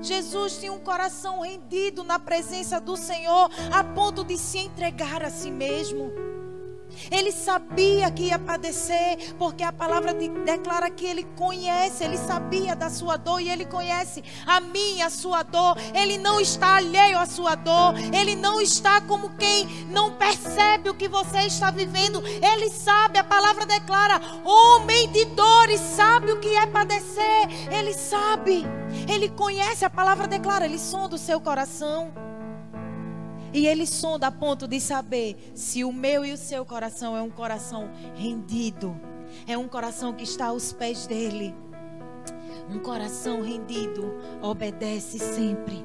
Jesus 0.00 0.58
tinha 0.58 0.72
um 0.72 0.78
coração 0.78 1.40
rendido 1.40 2.04
na 2.04 2.18
presença 2.18 2.80
do 2.80 2.96
Senhor, 2.96 3.50
a 3.72 3.82
ponto 3.82 4.24
de 4.24 4.38
se 4.38 4.58
entregar 4.58 5.22
a 5.22 5.30
si 5.30 5.50
mesmo. 5.50 6.12
Ele 7.10 7.32
sabia 7.32 8.10
que 8.10 8.24
ia 8.24 8.38
padecer, 8.38 9.34
porque 9.38 9.62
a 9.62 9.72
palavra 9.72 10.14
de, 10.14 10.28
declara 10.28 10.90
que 10.90 11.04
ele 11.04 11.24
conhece, 11.36 12.04
ele 12.04 12.16
sabia 12.16 12.74
da 12.74 12.90
sua 12.90 13.16
dor 13.16 13.40
e 13.40 13.48
ele 13.48 13.64
conhece 13.64 14.22
a 14.46 14.60
minha, 14.60 15.06
a 15.06 15.10
sua 15.10 15.42
dor. 15.42 15.76
Ele 15.94 16.18
não 16.18 16.40
está 16.40 16.76
alheio 16.76 17.18
à 17.18 17.26
sua 17.26 17.54
dor, 17.54 17.94
ele 18.12 18.34
não 18.34 18.60
está 18.60 19.00
como 19.00 19.30
quem 19.36 19.66
não 19.90 20.12
percebe 20.12 20.90
o 20.90 20.94
que 20.94 21.08
você 21.08 21.40
está 21.40 21.70
vivendo. 21.70 22.22
Ele 22.26 22.70
sabe, 22.70 23.18
a 23.18 23.24
palavra 23.24 23.66
declara: 23.66 24.20
homem 24.44 25.10
de 25.10 25.24
dores, 25.26 25.80
sabe 25.80 26.32
o 26.32 26.40
que 26.40 26.54
é 26.54 26.66
padecer, 26.66 27.48
ele 27.70 27.92
sabe, 27.92 28.64
ele 29.08 29.28
conhece, 29.28 29.84
a 29.84 29.90
palavra 29.90 30.26
declara, 30.26 30.64
ele 30.64 30.78
sonda 30.78 31.16
o 31.16 31.18
seu 31.18 31.40
coração. 31.40 32.31
E 33.52 33.66
ele 33.66 33.86
sonda 33.86 34.28
a 34.28 34.30
ponto 34.30 34.66
de 34.66 34.80
saber 34.80 35.36
se 35.54 35.84
o 35.84 35.92
meu 35.92 36.24
e 36.24 36.32
o 36.32 36.38
seu 36.38 36.64
coração 36.64 37.16
é 37.16 37.22
um 37.22 37.30
coração 37.30 37.90
rendido, 38.14 38.98
é 39.46 39.58
um 39.58 39.68
coração 39.68 40.14
que 40.14 40.24
está 40.24 40.46
aos 40.46 40.72
pés 40.72 41.06
dele. 41.06 41.54
Um 42.70 42.78
coração 42.78 43.42
rendido 43.42 44.14
obedece 44.40 45.18
sempre. 45.18 45.84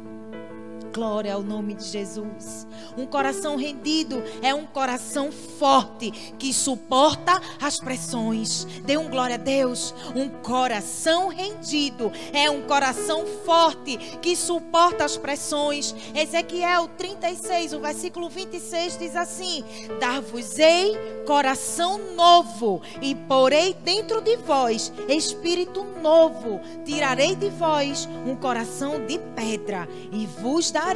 Glória 0.97 1.35
ao 1.35 1.43
nome 1.43 1.75
de 1.75 1.83
Jesus. 1.83 2.65
Um 2.97 3.05
coração 3.05 3.55
rendido 3.55 4.23
é 4.41 4.51
um 4.55 4.65
coração 4.65 5.31
forte 5.31 6.09
que 6.39 6.51
suporta 6.51 7.39
as 7.61 7.79
pressões. 7.79 8.65
Dê 8.83 8.97
um 8.97 9.07
glória 9.07 9.35
a 9.35 9.37
Deus. 9.37 9.93
Um 10.15 10.27
coração 10.27 11.27
rendido 11.27 12.11
é 12.33 12.49
um 12.49 12.63
coração 12.63 13.27
forte 13.45 13.95
que 14.23 14.35
suporta 14.35 15.05
as 15.05 15.15
pressões. 15.15 15.93
Ezequiel 16.15 16.89
36, 16.97 17.73
o 17.73 17.79
versículo 17.79 18.27
26 18.27 18.97
diz 18.97 19.15
assim: 19.15 19.63
Dar-vos-ei 19.99 20.97
coração 21.27 21.99
novo 22.15 22.81
e 23.03 23.13
porei 23.13 23.75
dentro 23.83 24.19
de 24.19 24.35
vós 24.37 24.91
espírito 25.07 25.85
novo. 26.01 26.59
Tirarei 26.83 27.35
de 27.35 27.49
vós 27.49 28.09
um 28.25 28.35
coração 28.35 29.05
de 29.05 29.19
pedra 29.35 29.87
e 30.11 30.25
vos 30.25 30.71
darei 30.71 30.86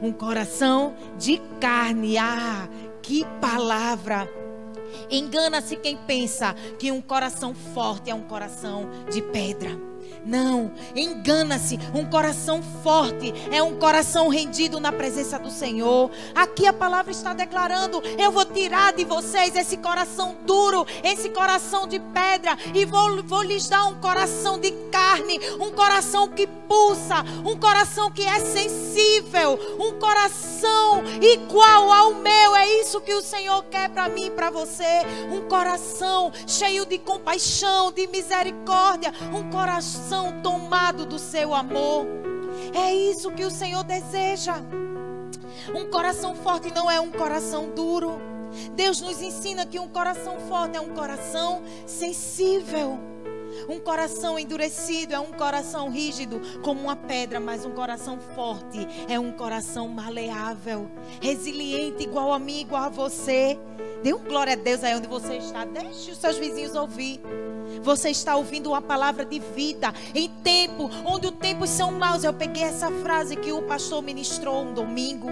um 0.00 0.12
coração 0.12 0.94
de 1.18 1.38
carne. 1.60 2.16
Ah, 2.16 2.68
que 3.02 3.24
palavra! 3.40 4.28
Engana-se 5.10 5.76
quem 5.76 5.96
pensa 5.96 6.54
que 6.78 6.90
um 6.90 7.00
coração 7.00 7.54
forte 7.54 8.10
é 8.10 8.14
um 8.14 8.22
coração 8.22 8.88
de 9.10 9.20
pedra. 9.20 9.95
Não, 10.26 10.72
engana-se. 10.96 11.78
Um 11.94 12.04
coração 12.04 12.60
forte 12.82 13.32
é 13.52 13.62
um 13.62 13.76
coração 13.76 14.28
rendido 14.28 14.80
na 14.80 14.90
presença 14.90 15.38
do 15.38 15.50
Senhor. 15.50 16.10
Aqui 16.34 16.66
a 16.66 16.72
palavra 16.72 17.12
está 17.12 17.32
declarando: 17.32 18.02
eu 18.18 18.32
vou 18.32 18.44
tirar 18.44 18.92
de 18.92 19.04
vocês 19.04 19.54
esse 19.54 19.76
coração 19.76 20.36
duro, 20.44 20.84
esse 21.04 21.28
coração 21.30 21.86
de 21.86 22.00
pedra, 22.00 22.58
e 22.74 22.84
vou, 22.84 23.22
vou 23.22 23.42
lhes 23.42 23.68
dar 23.68 23.86
um 23.86 23.94
coração 24.00 24.58
de 24.58 24.72
carne, 24.90 25.38
um 25.60 25.70
coração 25.70 26.26
que 26.26 26.46
pulsa, 26.46 27.22
um 27.44 27.56
coração 27.56 28.10
que 28.10 28.22
é 28.22 28.40
sensível, 28.40 29.56
um 29.78 29.92
coração 30.00 31.04
igual 31.22 31.92
ao 31.92 32.14
meu. 32.14 32.56
É 32.56 32.80
isso 32.80 33.00
que 33.00 33.14
o 33.14 33.22
Senhor 33.22 33.62
quer 33.70 33.90
para 33.90 34.08
mim 34.08 34.26
e 34.26 34.30
para 34.30 34.50
você. 34.50 35.02
Um 35.30 35.48
coração 35.48 36.32
cheio 36.48 36.84
de 36.84 36.98
compaixão, 36.98 37.92
de 37.92 38.08
misericórdia, 38.08 39.12
um 39.32 39.48
coração 39.50 40.15
coração 40.16 40.40
tomado 40.42 41.04
do 41.04 41.18
seu 41.18 41.54
amor. 41.54 42.06
É 42.74 42.92
isso 42.92 43.30
que 43.32 43.44
o 43.44 43.50
Senhor 43.50 43.84
deseja. 43.84 44.56
Um 45.74 45.90
coração 45.90 46.34
forte 46.34 46.72
não 46.72 46.90
é 46.90 46.98
um 46.98 47.10
coração 47.10 47.70
duro. 47.70 48.20
Deus 48.74 49.00
nos 49.00 49.20
ensina 49.20 49.66
que 49.66 49.78
um 49.78 49.88
coração 49.88 50.38
forte 50.48 50.76
é 50.76 50.80
um 50.80 50.94
coração 50.94 51.62
sensível. 51.86 52.98
Um 53.68 53.78
coração 53.78 54.38
endurecido 54.38 55.14
é 55.14 55.20
um 55.20 55.32
coração 55.32 55.90
rígido 55.90 56.40
como 56.62 56.82
uma 56.82 56.96
pedra, 56.96 57.40
mas 57.40 57.64
um 57.64 57.70
coração 57.70 58.18
forte 58.34 58.86
é 59.08 59.18
um 59.18 59.32
coração 59.32 59.88
maleável, 59.88 60.90
resiliente, 61.20 62.04
igual 62.04 62.32
a 62.32 62.38
mim, 62.38 62.60
igual 62.60 62.84
a 62.84 62.88
você. 62.88 63.58
Dê 64.02 64.12
um 64.12 64.22
glória 64.22 64.52
a 64.52 64.56
Deus 64.56 64.84
aí 64.84 64.94
onde 64.94 65.08
você 65.08 65.36
está. 65.36 65.64
Deixe 65.64 66.10
os 66.10 66.18
seus 66.18 66.36
vizinhos 66.36 66.74
ouvir. 66.74 67.20
Você 67.82 68.10
está 68.10 68.36
ouvindo 68.36 68.70
uma 68.70 68.82
palavra 68.82 69.24
de 69.24 69.38
vida 69.38 69.92
em 70.14 70.28
tempo 70.28 70.88
onde 71.04 71.26
os 71.26 71.32
tempos 71.32 71.70
são 71.70 71.90
maus. 71.92 72.22
Eu 72.22 72.32
peguei 72.32 72.62
essa 72.62 72.90
frase 72.90 73.36
que 73.36 73.52
o 73.52 73.62
pastor 73.62 74.02
ministrou 74.02 74.62
um 74.62 74.72
domingo. 74.72 75.28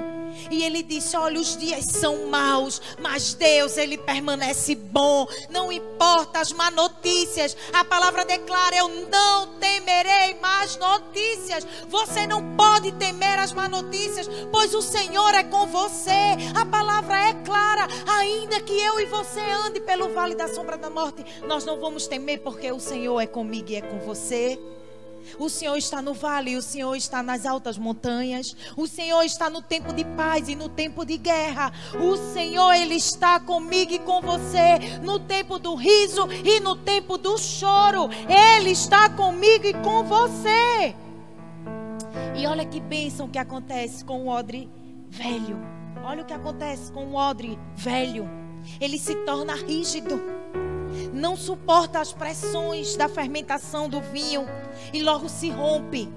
E 0.50 0.62
ele 0.62 0.82
disse: 0.82 1.16
Olha, 1.16 1.40
os 1.40 1.56
dias 1.56 1.84
são 1.84 2.26
maus, 2.26 2.80
mas 3.00 3.34
Deus, 3.34 3.76
ele 3.76 3.98
permanece 3.98 4.74
bom. 4.74 5.26
Não 5.50 5.72
importa 5.72 6.40
as 6.40 6.52
má 6.52 6.70
notícias. 6.70 7.56
A 7.72 7.84
palavra 7.84 8.24
declara: 8.24 8.76
Eu 8.76 8.88
não 8.88 9.58
temerei 9.58 10.34
más 10.40 10.76
notícias. 10.76 11.66
Você 11.88 12.26
não 12.26 12.56
pode 12.56 12.92
temer 12.92 13.38
as 13.38 13.52
má 13.52 13.68
notícias, 13.68 14.28
pois 14.50 14.74
o 14.74 14.82
Senhor 14.82 15.34
é 15.34 15.44
com 15.44 15.66
você. 15.66 16.36
A 16.54 16.64
palavra 16.64 17.28
é 17.28 17.34
clara. 17.44 17.86
Ainda 18.18 18.60
que 18.60 18.78
eu 18.80 19.00
e 19.00 19.06
você 19.06 19.40
ande 19.66 19.80
pelo 19.80 20.12
vale 20.12 20.34
da 20.34 20.48
sombra 20.48 20.76
da 20.76 20.90
morte, 20.90 21.24
nós 21.46 21.64
não 21.64 21.80
vamos 21.80 22.06
temer, 22.06 22.40
porque 22.40 22.70
o 22.70 22.80
Senhor 22.80 23.20
é 23.20 23.26
comigo 23.26 23.70
e 23.70 23.76
é 23.76 23.82
com 23.82 23.98
você. 24.00 24.58
O 25.38 25.48
Senhor 25.48 25.76
está 25.76 26.00
no 26.00 26.14
vale, 26.14 26.56
o 26.56 26.62
Senhor 26.62 26.94
está 26.94 27.22
nas 27.22 27.46
altas 27.46 27.78
montanhas. 27.78 28.56
O 28.76 28.86
Senhor 28.86 29.22
está 29.22 29.48
no 29.50 29.62
tempo 29.62 29.92
de 29.92 30.04
paz 30.04 30.48
e 30.48 30.54
no 30.54 30.68
tempo 30.68 31.04
de 31.04 31.16
guerra. 31.16 31.72
O 31.94 32.16
Senhor, 32.32 32.72
Ele 32.72 32.94
está 32.94 33.40
comigo 33.40 33.92
e 33.92 33.98
com 33.98 34.20
você 34.20 34.78
no 35.02 35.18
tempo 35.18 35.58
do 35.58 35.74
riso 35.74 36.28
e 36.44 36.60
no 36.60 36.76
tempo 36.76 37.16
do 37.18 37.38
choro. 37.38 38.08
Ele 38.28 38.70
está 38.70 39.08
comigo 39.08 39.66
e 39.66 39.74
com 39.74 40.04
você. 40.04 40.94
E 42.36 42.46
olha 42.46 42.64
que 42.64 42.80
bênção 42.80 43.28
que 43.28 43.38
acontece 43.38 44.04
com 44.04 44.24
o 44.24 44.28
odre 44.28 44.68
velho. 45.08 45.58
Olha 46.04 46.22
o 46.22 46.26
que 46.26 46.34
acontece 46.34 46.92
com 46.92 47.06
o 47.06 47.14
odre 47.14 47.58
velho. 47.76 48.28
ele 48.80 48.98
se 48.98 49.14
torna 49.24 49.54
rígido. 49.54 50.43
Não 51.14 51.36
suporta 51.36 52.00
as 52.00 52.12
pressões 52.12 52.96
da 52.96 53.08
fermentação 53.08 53.88
do 53.88 54.00
vinho 54.00 54.46
e 54.92 55.00
logo 55.00 55.28
se 55.28 55.48
rompe. 55.48 56.12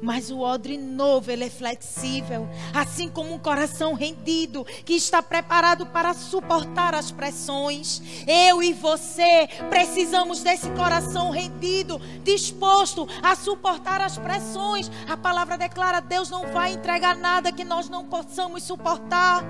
Mas 0.00 0.30
o 0.30 0.40
odre 0.40 0.78
novo, 0.78 1.30
ele 1.30 1.44
é 1.44 1.50
flexível, 1.50 2.48
assim 2.72 3.08
como 3.08 3.34
um 3.34 3.38
coração 3.38 3.94
rendido, 3.94 4.64
que 4.84 4.94
está 4.94 5.22
preparado 5.22 5.86
para 5.86 6.14
suportar 6.14 6.94
as 6.94 7.10
pressões. 7.10 8.00
Eu 8.26 8.62
e 8.62 8.72
você 8.72 9.48
precisamos 9.68 10.42
desse 10.42 10.70
coração 10.70 11.30
rendido, 11.30 12.00
disposto 12.22 13.08
a 13.22 13.34
suportar 13.34 14.00
as 14.00 14.16
pressões. 14.16 14.90
A 15.08 15.16
palavra 15.16 15.58
declara: 15.58 16.00
Deus 16.00 16.30
não 16.30 16.46
vai 16.52 16.74
entregar 16.74 17.16
nada 17.16 17.52
que 17.52 17.64
nós 17.64 17.88
não 17.88 18.04
possamos 18.04 18.62
suportar. 18.62 19.44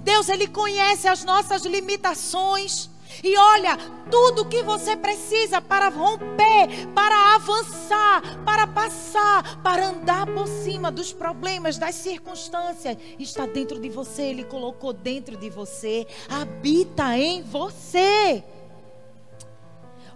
Deus, 0.00 0.28
Ele 0.28 0.46
conhece 0.46 1.08
as 1.08 1.24
nossas 1.24 1.64
limitações. 1.64 2.93
E 3.22 3.36
olha, 3.36 3.76
tudo 4.10 4.44
que 4.44 4.62
você 4.62 4.96
precisa 4.96 5.60
para 5.60 5.88
romper, 5.88 6.88
para 6.94 7.34
avançar, 7.34 8.22
para 8.44 8.66
passar, 8.66 9.62
para 9.62 9.88
andar 9.88 10.26
por 10.26 10.46
cima 10.46 10.90
dos 10.90 11.12
problemas, 11.12 11.78
das 11.78 11.94
circunstâncias, 11.94 12.96
está 13.18 13.46
dentro 13.46 13.78
de 13.78 13.88
você. 13.88 14.22
Ele 14.22 14.44
colocou 14.44 14.92
dentro 14.92 15.36
de 15.36 15.50
você, 15.50 16.06
habita 16.28 17.16
em 17.18 17.42
você. 17.42 18.42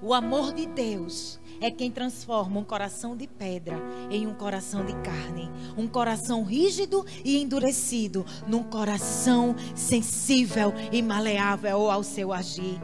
O 0.00 0.14
amor 0.14 0.52
de 0.52 0.66
Deus 0.66 1.38
é 1.60 1.70
quem 1.70 1.90
transforma 1.90 2.60
um 2.60 2.64
coração 2.64 3.16
de 3.16 3.26
pedra 3.26 3.80
em 4.10 4.26
um 4.26 4.34
coração 4.34 4.84
de 4.84 4.92
carne, 4.94 5.50
um 5.76 5.86
coração 5.86 6.44
rígido 6.44 7.04
e 7.24 7.40
endurecido 7.40 8.24
num 8.46 8.62
coração 8.62 9.54
sensível 9.74 10.72
e 10.92 11.02
maleável 11.02 11.90
ao 11.90 12.02
seu 12.02 12.32
agir. 12.32 12.80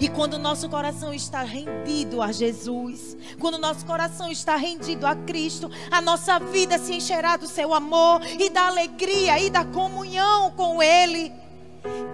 E 0.00 0.08
quando 0.08 0.38
nosso 0.38 0.68
coração 0.68 1.14
está 1.14 1.42
rendido 1.42 2.20
a 2.20 2.30
Jesus, 2.30 3.16
quando 3.38 3.58
nosso 3.58 3.86
coração 3.86 4.30
está 4.30 4.56
rendido 4.56 5.06
a 5.06 5.16
Cristo, 5.16 5.70
a 5.90 6.00
nossa 6.00 6.38
vida 6.38 6.78
se 6.78 6.94
encherá 6.94 7.36
do 7.36 7.46
seu 7.46 7.72
amor 7.72 8.20
e 8.38 8.50
da 8.50 8.66
alegria 8.66 9.40
e 9.40 9.48
da 9.48 9.64
comunhão 9.64 10.50
com 10.50 10.82
Ele. 10.82 11.32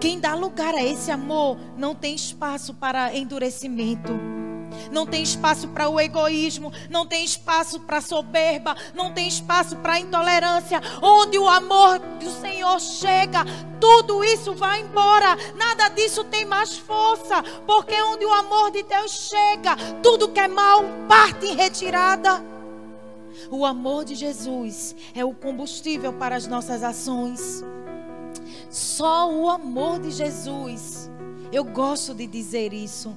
Quem 0.00 0.20
dá 0.20 0.34
lugar 0.34 0.74
a 0.74 0.84
esse 0.84 1.10
amor 1.10 1.58
não 1.76 1.94
tem 1.94 2.14
espaço 2.14 2.74
para 2.74 3.16
endurecimento 3.16 4.12
não 4.90 5.06
tem 5.06 5.22
espaço 5.22 5.68
para 5.68 5.88
o 5.88 6.00
egoísmo, 6.00 6.72
não 6.90 7.06
tem 7.06 7.24
espaço 7.24 7.80
para 7.80 8.00
soberba, 8.00 8.76
não 8.94 9.12
tem 9.12 9.28
espaço 9.28 9.76
para 9.76 9.98
intolerância. 9.98 10.80
Onde 11.02 11.38
o 11.38 11.48
amor 11.48 11.98
do 11.98 12.30
Senhor 12.40 12.80
chega, 12.80 13.44
tudo 13.80 14.24
isso 14.24 14.54
vai 14.54 14.80
embora. 14.80 15.36
Nada 15.56 15.88
disso 15.88 16.24
tem 16.24 16.44
mais 16.44 16.76
força, 16.76 17.42
porque 17.66 18.00
onde 18.02 18.24
o 18.24 18.32
amor 18.32 18.70
de 18.70 18.82
Deus 18.82 19.28
chega, 19.28 19.76
tudo 20.02 20.28
que 20.28 20.40
é 20.40 20.48
mal 20.48 20.84
parte 21.08 21.46
em 21.46 21.54
retirada. 21.54 22.44
O 23.50 23.64
amor 23.64 24.04
de 24.04 24.14
Jesus 24.14 24.94
é 25.14 25.24
o 25.24 25.34
combustível 25.34 26.12
para 26.12 26.36
as 26.36 26.46
nossas 26.46 26.82
ações. 26.82 27.64
Só 28.70 29.30
o 29.30 29.48
amor 29.48 29.98
de 29.98 30.10
Jesus. 30.10 31.10
Eu 31.52 31.64
gosto 31.64 32.14
de 32.14 32.26
dizer 32.26 32.72
isso 32.72 33.16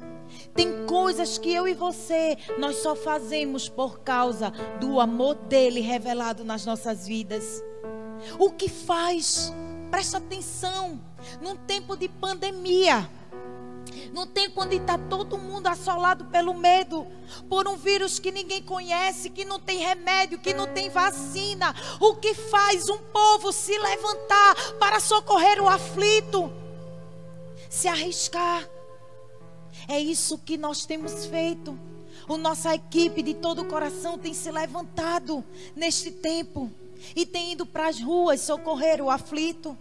tem 0.57 0.87
coisas 0.87 1.37
que 1.37 1.53
eu 1.53 1.67
e 1.67 1.75
você 1.75 2.35
nós 2.57 2.77
só 2.77 2.95
fazemos 2.95 3.69
por 3.69 3.99
causa 3.99 4.49
do 4.79 4.99
amor 4.99 5.35
dele 5.35 5.81
revelado 5.81 6.43
nas 6.43 6.65
nossas 6.65 7.07
vidas. 7.07 7.63
O 8.39 8.49
que 8.49 8.67
faz? 8.67 9.53
Presta 9.91 10.17
atenção. 10.17 10.99
Num 11.39 11.55
tempo 11.55 11.95
de 11.95 12.09
pandemia, 12.09 13.07
num 14.11 14.25
tempo 14.25 14.63
onde 14.63 14.77
está 14.77 14.97
todo 14.97 15.37
mundo 15.37 15.67
assolado 15.67 16.25
pelo 16.25 16.55
medo, 16.55 17.05
por 17.47 17.67
um 17.67 17.75
vírus 17.75 18.17
que 18.17 18.31
ninguém 18.31 18.63
conhece, 18.63 19.29
que 19.29 19.45
não 19.45 19.59
tem 19.59 19.77
remédio, 19.77 20.39
que 20.39 20.55
não 20.55 20.65
tem 20.65 20.89
vacina. 20.89 21.75
O 21.99 22.15
que 22.15 22.33
faz 22.33 22.89
um 22.89 22.97
povo 22.97 23.51
se 23.51 23.77
levantar 23.77 24.55
para 24.79 24.99
socorrer 24.99 25.61
o 25.61 25.67
aflito? 25.67 26.51
Se 27.69 27.87
arriscar 27.87 28.67
é 29.87 29.99
isso 29.99 30.37
que 30.37 30.57
nós 30.57 30.85
temos 30.85 31.25
feito. 31.25 31.77
A 32.27 32.37
nossa 32.37 32.75
equipe 32.75 33.21
de 33.21 33.33
todo 33.33 33.61
o 33.61 33.65
coração 33.65 34.17
tem 34.17 34.33
se 34.33 34.51
levantado 34.51 35.43
neste 35.75 36.11
tempo 36.11 36.69
e 37.15 37.25
tem 37.25 37.53
ido 37.53 37.65
para 37.65 37.87
as 37.87 38.01
ruas 38.01 38.41
socorrer 38.41 39.01
o 39.01 39.09
aflito. 39.09 39.77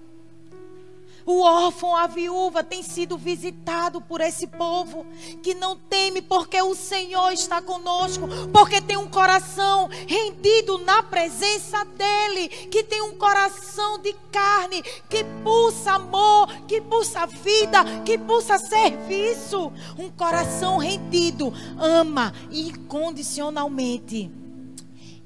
O 1.26 1.40
órfão, 1.40 1.96
a 1.96 2.06
viúva 2.06 2.62
tem 2.62 2.84
sido 2.84 3.18
visitado 3.18 4.00
por 4.00 4.20
esse 4.20 4.46
povo 4.46 5.04
que 5.42 5.54
não 5.54 5.76
teme, 5.76 6.22
porque 6.22 6.62
o 6.62 6.72
Senhor 6.72 7.32
está 7.32 7.60
conosco, 7.60 8.28
porque 8.52 8.80
tem 8.80 8.96
um 8.96 9.08
coração 9.08 9.88
rendido 10.06 10.78
na 10.78 11.02
presença 11.02 11.84
dEle, 11.84 12.48
que 12.48 12.84
tem 12.84 13.02
um 13.02 13.18
coração 13.18 13.98
de 13.98 14.12
carne, 14.30 14.84
que 15.10 15.24
pulsa 15.42 15.94
amor, 15.94 16.46
que 16.68 16.80
pulsa 16.80 17.26
vida, 17.26 17.84
que 18.04 18.16
pulsa 18.16 18.56
serviço. 18.56 19.72
Um 19.98 20.08
coração 20.08 20.78
rendido, 20.78 21.52
ama 21.76 22.32
incondicionalmente. 22.52 24.30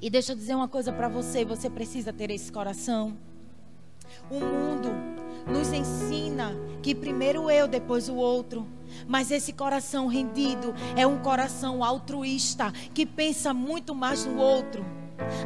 E 0.01 0.09
deixa 0.09 0.33
eu 0.33 0.37
dizer 0.37 0.55
uma 0.55 0.69
coisa 0.69 0.95
para 0.95 1.09
você: 1.09 1.45
você 1.45 1.69
precisa 1.69 2.11
ter 2.11 2.31
esse 2.31 2.51
coração. 2.51 3.19
O 4.31 4.41
mundo 4.41 5.21
nos 5.47 5.73
ensina 5.73 6.53
que 6.83 6.95
primeiro 6.95 7.51
eu, 7.51 7.69
depois 7.69 8.09
o 8.09 8.15
outro. 8.15 8.67
Mas 9.07 9.31
esse 9.31 9.53
coração 9.53 10.07
rendido 10.07 10.75
é 10.97 11.07
um 11.07 11.19
coração 11.19 11.85
altruísta 11.85 12.73
que 12.93 13.07
pensa 13.07 13.55
muito 13.55 13.95
mais 13.95 14.25
no 14.25 14.39
outro. 14.39 14.85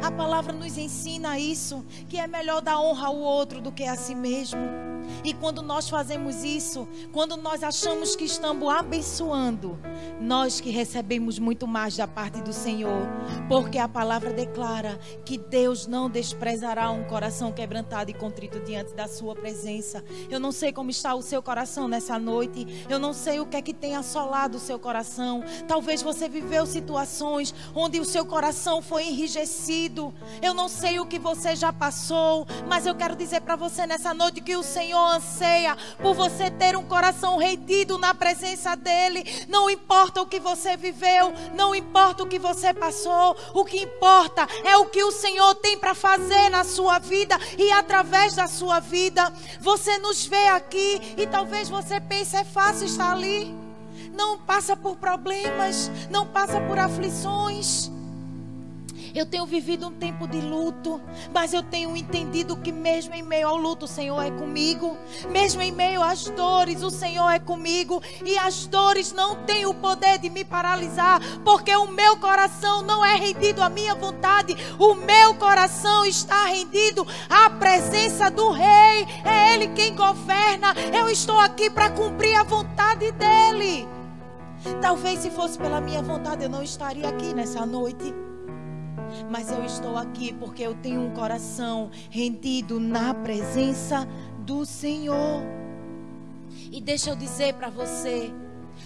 A 0.01 0.09
palavra 0.11 0.53
nos 0.53 0.77
ensina 0.77 1.37
isso, 1.37 1.85
que 2.07 2.17
é 2.17 2.27
melhor 2.27 2.61
dar 2.61 2.79
honra 2.79 3.07
ao 3.07 3.17
outro 3.17 3.61
do 3.61 3.71
que 3.71 3.83
a 3.83 3.95
si 3.95 4.15
mesmo. 4.15 4.84
E 5.23 5.33
quando 5.33 5.61
nós 5.61 5.89
fazemos 5.89 6.43
isso, 6.43 6.87
quando 7.11 7.37
nós 7.37 7.63
achamos 7.63 8.15
que 8.15 8.23
estamos 8.23 8.67
abençoando, 8.69 9.77
nós 10.19 10.59
que 10.59 10.69
recebemos 10.69 11.39
muito 11.39 11.67
mais 11.67 11.97
da 11.97 12.07
parte 12.07 12.41
do 12.41 12.53
Senhor, 12.53 13.07
porque 13.47 13.77
a 13.77 13.87
palavra 13.87 14.31
declara 14.31 14.99
que 15.23 15.37
Deus 15.37 15.87
não 15.87 16.09
desprezará 16.09 16.89
um 16.91 17.03
coração 17.03 17.51
quebrantado 17.51 18.11
e 18.11 18.13
contrito 18.13 18.59
diante 18.59 18.93
da 18.93 19.07
sua 19.07 19.35
presença. 19.35 20.03
Eu 20.29 20.39
não 20.39 20.51
sei 20.51 20.71
como 20.71 20.89
está 20.89 21.13
o 21.15 21.21
seu 21.21 21.41
coração 21.41 21.87
nessa 21.87 22.17
noite, 22.19 22.85
eu 22.89 22.99
não 22.99 23.13
sei 23.13 23.39
o 23.39 23.45
que 23.45 23.57
é 23.57 23.61
que 23.61 23.73
tem 23.73 23.95
assolado 23.95 24.57
o 24.57 24.59
seu 24.59 24.79
coração. 24.79 25.43
Talvez 25.67 26.01
você 26.01 26.27
viveu 26.29 26.65
situações 26.65 27.53
onde 27.73 27.99
o 27.99 28.05
seu 28.05 28.25
coração 28.25 28.81
foi 28.81 29.07
enrijecido. 29.07 30.13
Eu 30.41 30.53
não 30.53 30.67
sei 30.67 30.99
o 30.99 31.05
que 31.05 31.19
você 31.19 31.55
já 31.55 31.71
passou, 31.71 32.45
mas 32.67 32.85
eu 32.85 32.95
quero 32.95 33.15
dizer 33.15 33.41
para 33.41 33.55
você 33.55 33.85
nessa 33.85 34.13
noite 34.13 34.41
que 34.41 34.55
o 34.55 34.63
Senhor 34.63 34.94
anseia 34.99 35.77
por 36.01 36.13
você 36.13 36.49
ter 36.51 36.75
um 36.75 36.83
coração 36.83 37.37
rendido 37.37 37.97
na 37.97 38.13
presença 38.13 38.75
dEle. 38.75 39.45
Não 39.47 39.69
importa 39.69 40.21
o 40.21 40.27
que 40.27 40.39
você 40.39 40.77
viveu, 40.77 41.33
não 41.53 41.73
importa 41.73 42.23
o 42.23 42.27
que 42.27 42.39
você 42.39 42.73
passou, 42.73 43.35
o 43.53 43.65
que 43.65 43.83
importa 43.83 44.47
é 44.63 44.77
o 44.77 44.85
que 44.85 45.03
o 45.03 45.11
Senhor 45.11 45.55
tem 45.55 45.77
para 45.77 45.95
fazer 45.95 46.49
na 46.49 46.63
sua 46.63 46.99
vida 46.99 47.37
e 47.57 47.71
através 47.71 48.35
da 48.35 48.47
sua 48.47 48.79
vida. 48.79 49.31
Você 49.59 49.97
nos 49.97 50.25
vê 50.25 50.47
aqui 50.47 51.15
e 51.17 51.25
talvez 51.27 51.69
você 51.69 51.99
pense: 51.99 52.35
é 52.35 52.43
fácil 52.43 52.85
estar 52.85 53.11
ali. 53.11 53.53
Não 54.13 54.37
passa 54.37 54.77
por 54.77 54.95
problemas, 54.95 55.91
não 56.09 56.25
passa 56.25 56.59
por 56.61 56.79
aflições. 56.79 57.91
Eu 59.15 59.25
tenho 59.25 59.45
vivido 59.45 59.87
um 59.87 59.93
tempo 59.93 60.27
de 60.27 60.41
luto, 60.41 61.01
mas 61.33 61.53
eu 61.53 61.63
tenho 61.63 61.95
entendido 61.95 62.57
que 62.57 62.69
mesmo 62.69 63.13
em 63.13 63.23
meio 63.23 63.47
ao 63.47 63.55
luto, 63.55 63.85
o 63.85 63.87
Senhor 63.87 64.21
é 64.21 64.29
comigo. 64.29 64.97
Mesmo 65.31 65.61
em 65.61 65.71
meio 65.71 66.03
às 66.03 66.25
dores, 66.25 66.83
o 66.83 66.89
Senhor 66.89 67.29
é 67.29 67.39
comigo. 67.39 68.03
E 68.25 68.37
as 68.37 68.67
dores 68.67 69.13
não 69.13 69.37
têm 69.45 69.65
o 69.65 69.73
poder 69.73 70.17
de 70.17 70.29
me 70.29 70.43
paralisar, 70.43 71.21
porque 71.45 71.73
o 71.73 71.87
meu 71.87 72.17
coração 72.17 72.81
não 72.81 73.05
é 73.05 73.15
rendido 73.15 73.63
à 73.63 73.69
minha 73.69 73.95
vontade. 73.95 74.53
O 74.77 74.95
meu 74.95 75.33
coração 75.35 76.05
está 76.05 76.47
rendido 76.47 77.07
à 77.29 77.49
presença 77.49 78.29
do 78.29 78.51
Rei. 78.51 79.07
É 79.23 79.53
Ele 79.53 79.69
quem 79.69 79.95
governa. 79.95 80.73
Eu 80.93 81.07
estou 81.07 81.39
aqui 81.39 81.69
para 81.69 81.89
cumprir 81.89 82.35
a 82.35 82.43
vontade 82.43 83.13
dEle. 83.13 83.87
Talvez 84.81 85.19
se 85.19 85.29
fosse 85.29 85.57
pela 85.57 85.79
minha 85.79 86.01
vontade, 86.01 86.43
eu 86.43 86.49
não 86.49 86.61
estaria 86.61 87.07
aqui 87.07 87.33
nessa 87.33 87.65
noite 87.65 88.24
mas 89.29 89.51
eu 89.51 89.63
estou 89.63 89.97
aqui 89.97 90.33
porque 90.33 90.63
eu 90.63 90.75
tenho 90.75 91.01
um 91.01 91.11
coração 91.11 91.89
rendido 92.09 92.79
na 92.79 93.13
presença 93.13 94.07
do 94.39 94.65
Senhor. 94.65 95.41
E 96.71 96.81
deixa 96.81 97.09
eu 97.09 97.15
dizer 97.15 97.53
para 97.53 97.69
você, 97.69 98.31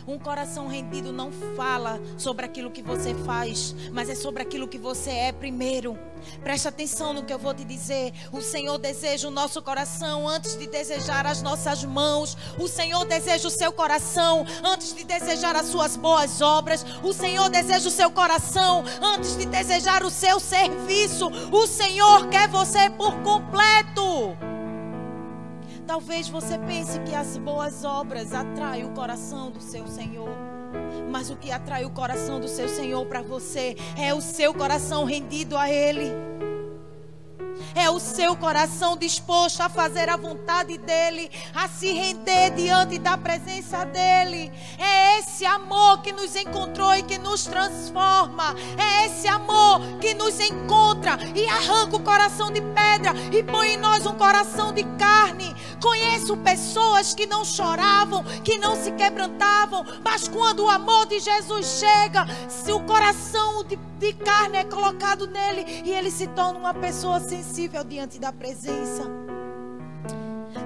Um 0.09 0.17
coração 0.17 0.67
rendido 0.67 1.13
não 1.13 1.31
fala 1.55 2.01
sobre 2.17 2.43
aquilo 2.43 2.71
que 2.71 2.81
você 2.81 3.13
faz, 3.13 3.75
mas 3.93 4.09
é 4.09 4.15
sobre 4.15 4.41
aquilo 4.41 4.67
que 4.67 4.79
você 4.79 5.11
é 5.11 5.31
primeiro. 5.31 5.99
Preste 6.41 6.67
atenção 6.67 7.13
no 7.13 7.23
que 7.23 7.31
eu 7.31 7.37
vou 7.37 7.53
te 7.53 7.63
dizer. 7.63 8.11
O 8.31 8.41
Senhor 8.41 8.79
deseja 8.79 9.27
o 9.27 9.31
nosso 9.31 9.61
coração 9.61 10.27
antes 10.27 10.57
de 10.57 10.65
desejar 10.65 11.27
as 11.27 11.43
nossas 11.43 11.83
mãos. 11.83 12.35
O 12.57 12.67
Senhor 12.67 13.05
deseja 13.05 13.47
o 13.47 13.51
seu 13.51 13.71
coração 13.71 14.47
antes 14.63 14.95
de 14.95 15.03
desejar 15.03 15.55
as 15.55 15.67
suas 15.67 15.95
boas 15.95 16.41
obras. 16.41 16.83
O 17.03 17.13
Senhor 17.13 17.47
deseja 17.47 17.87
o 17.87 17.91
seu 17.91 18.09
coração 18.09 18.83
antes 18.99 19.37
de 19.37 19.45
desejar 19.45 20.03
o 20.03 20.09
seu 20.09 20.39
serviço. 20.39 21.29
O 21.51 21.67
Senhor 21.67 22.27
quer 22.29 22.47
você 22.47 22.89
por 22.89 23.13
completo. 23.21 24.48
Talvez 25.89 26.29
você 26.29 26.55
pense 26.59 26.99
que 26.99 27.15
as 27.15 27.35
boas 27.35 27.83
obras 27.83 28.31
atraem 28.31 28.85
o 28.85 28.91
coração 28.91 29.49
do 29.49 29.59
seu 29.59 29.87
Senhor. 29.87 30.29
Mas 31.09 31.31
o 31.31 31.35
que 31.35 31.51
atrai 31.51 31.83
o 31.83 31.89
coração 31.89 32.39
do 32.39 32.47
seu 32.47 32.69
Senhor 32.69 33.03
para 33.07 33.23
você 33.23 33.75
é 33.97 34.13
o 34.13 34.21
seu 34.21 34.53
coração 34.53 35.03
rendido 35.03 35.57
a 35.57 35.67
Ele. 35.67 36.11
É 37.75 37.89
o 37.89 37.99
seu 37.99 38.35
coração 38.35 38.97
disposto 38.97 39.61
a 39.61 39.69
fazer 39.69 40.09
a 40.09 40.17
vontade 40.17 40.77
dEle, 40.77 41.29
a 41.53 41.67
se 41.67 41.91
render 41.91 42.51
diante 42.51 42.97
da 42.97 43.17
presença 43.17 43.85
dEle. 43.85 44.51
É 44.77 45.19
esse 45.19 45.45
amor 45.45 46.01
que 46.01 46.11
nos 46.11 46.35
encontrou 46.35 46.93
e 46.95 47.03
que 47.03 47.17
nos 47.17 47.45
transforma. 47.45 48.55
É 48.77 49.05
esse 49.05 49.27
amor 49.27 49.81
que 50.01 50.13
nos 50.13 50.39
encontra 50.39 51.17
e 51.35 51.47
arranca 51.47 51.95
o 51.95 52.03
coração 52.03 52.51
de 52.51 52.61
pedra 52.61 53.13
e 53.31 53.43
põe 53.43 53.73
em 53.73 53.77
nós 53.77 54.05
um 54.05 54.15
coração 54.15 54.73
de 54.73 54.83
carne. 54.97 55.55
Conheço 55.81 56.35
pessoas 56.37 57.13
que 57.13 57.25
não 57.25 57.45
choravam, 57.45 58.23
que 58.43 58.57
não 58.57 58.75
se 58.75 58.91
quebrantavam, 58.91 59.85
mas 60.03 60.27
quando 60.27 60.65
o 60.65 60.69
amor 60.69 61.05
de 61.05 61.19
Jesus 61.19 61.79
chega, 61.79 62.25
se 62.49 62.71
o 62.71 62.81
coração 62.81 63.63
de, 63.63 63.77
de 63.97 64.13
carne 64.13 64.57
é 64.57 64.63
colocado 64.63 65.27
nele 65.27 65.83
e 65.85 65.91
ele 65.91 66.11
se 66.11 66.27
torna 66.27 66.59
uma 66.59 66.73
pessoa 66.73 67.19
sensível 67.19 67.58
diante 67.67 68.19
da 68.19 68.31
presença. 68.31 69.03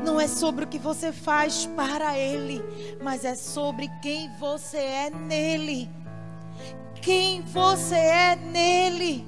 Não 0.05 0.19
é 0.19 0.27
sobre 0.27 0.65
o 0.65 0.67
que 0.67 0.77
você 0.77 1.11
faz 1.11 1.65
para 1.75 2.17
ele, 2.17 2.61
mas 3.01 3.25
é 3.25 3.35
sobre 3.35 3.89
quem 4.01 4.29
você 4.37 4.77
é 4.77 5.09
nele. 5.09 5.89
Quem 7.01 7.41
você 7.41 7.95
é 7.95 8.35
nele. 8.35 9.25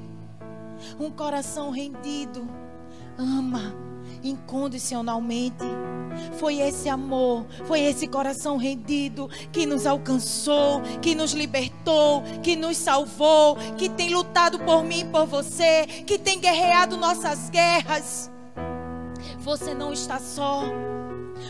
Um 0.99 1.09
coração 1.09 1.71
rendido 1.71 2.47
ama 3.17 3.73
incondicionalmente. 4.23 5.65
Foi 6.39 6.59
esse 6.59 6.89
amor, 6.89 7.45
foi 7.65 7.81
esse 7.81 8.07
coração 8.07 8.57
rendido 8.57 9.29
que 9.51 9.65
nos 9.65 9.85
alcançou, 9.85 10.81
que 11.01 11.15
nos 11.15 11.33
libertou, 11.33 12.23
que 12.43 12.55
nos 12.55 12.77
salvou, 12.77 13.55
que 13.77 13.89
tem 13.89 14.13
lutado 14.13 14.59
por 14.59 14.83
mim 14.83 15.01
e 15.01 15.05
por 15.05 15.25
você, 15.25 15.85
que 16.05 16.17
tem 16.17 16.39
guerreado 16.39 16.97
nossas 16.97 17.49
guerras. 17.49 18.31
Você 19.39 19.73
não 19.73 19.93
está 19.93 20.19
só. 20.19 20.63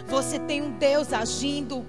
Você 0.08 0.40
tem 0.40 0.62
um 0.62 0.72
Deus 0.72 1.14
agindo. 1.14 1.86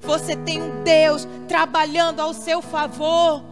Você 0.00 0.36
tem 0.36 0.62
um 0.62 0.82
Deus 0.82 1.26
trabalhando 1.48 2.20
ao 2.20 2.32
seu 2.32 2.60
favor. 2.62 3.42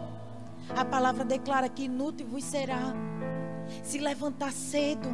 A 0.75 0.85
palavra 0.85 1.25
declara 1.25 1.69
que 1.69 1.85
inútil 1.85 2.27
vos 2.27 2.43
será 2.43 2.93
se 3.83 3.97
levantar 3.97 4.51
cedo, 4.51 5.09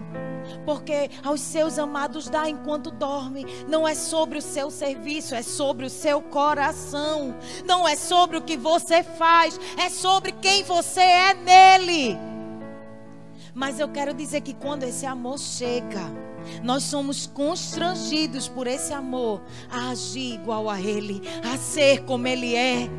porque 0.66 1.10
aos 1.24 1.42
seus 1.42 1.78
amados 1.80 2.30
dá 2.30 2.50
enquanto 2.50 2.92
dorme. 2.92 3.46
Não 3.68 3.88
é 3.88 3.96
sobre 3.96 4.38
o 4.38 4.42
seu 4.42 4.70
serviço, 4.70 5.36
é 5.36 5.42
sobre 5.42 5.86
o 5.86 5.90
seu 5.90 6.22
coração. 6.22 7.36
Não 7.66 7.88
é 7.88 7.96
sobre 7.96 8.38
o 8.38 8.42
que 8.42 8.58
você 8.58 9.04
faz, 9.04 9.60
é 9.78 9.90
sobre 9.90 10.32
quem 10.34 10.64
você 10.64 11.02
é 11.02 11.34
nele. 11.34 12.18
Mas 13.54 13.80
eu 13.80 13.88
quero 13.88 14.14
dizer 14.14 14.42
que 14.42 14.54
quando 14.54 14.84
esse 14.84 15.06
amor 15.06 15.38
chega, 15.38 16.02
nós 16.64 16.84
somos 16.84 17.28
constrangidos 17.28 18.48
por 18.48 18.68
esse 18.68 18.94
amor 18.94 19.42
a 19.70 19.92
agir 19.92 20.34
igual 20.34 20.70
a 20.70 20.82
Ele, 20.82 21.22
a 21.44 21.58
ser 21.58 22.04
como 22.04 22.28
Ele 22.28 22.56
é. 22.56 22.90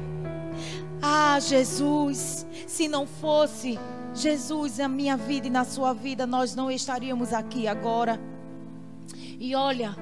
Ah, 1.03 1.39
Jesus, 1.41 2.47
se 2.67 2.89
não 2.89 3.07
fosse 3.07 3.79
Jesus, 4.15 4.79
na 4.79 4.89
minha 4.89 5.17
vida 5.17 5.49
e 5.49 5.51
na 5.51 5.65
sua 5.65 5.93
vida, 5.93 6.25
nós 6.27 6.55
não 6.55 6.71
estaríamos 6.71 7.33
aqui 7.33 7.67
agora. 7.67 8.21
E 9.41 9.55
olha, 9.57 9.97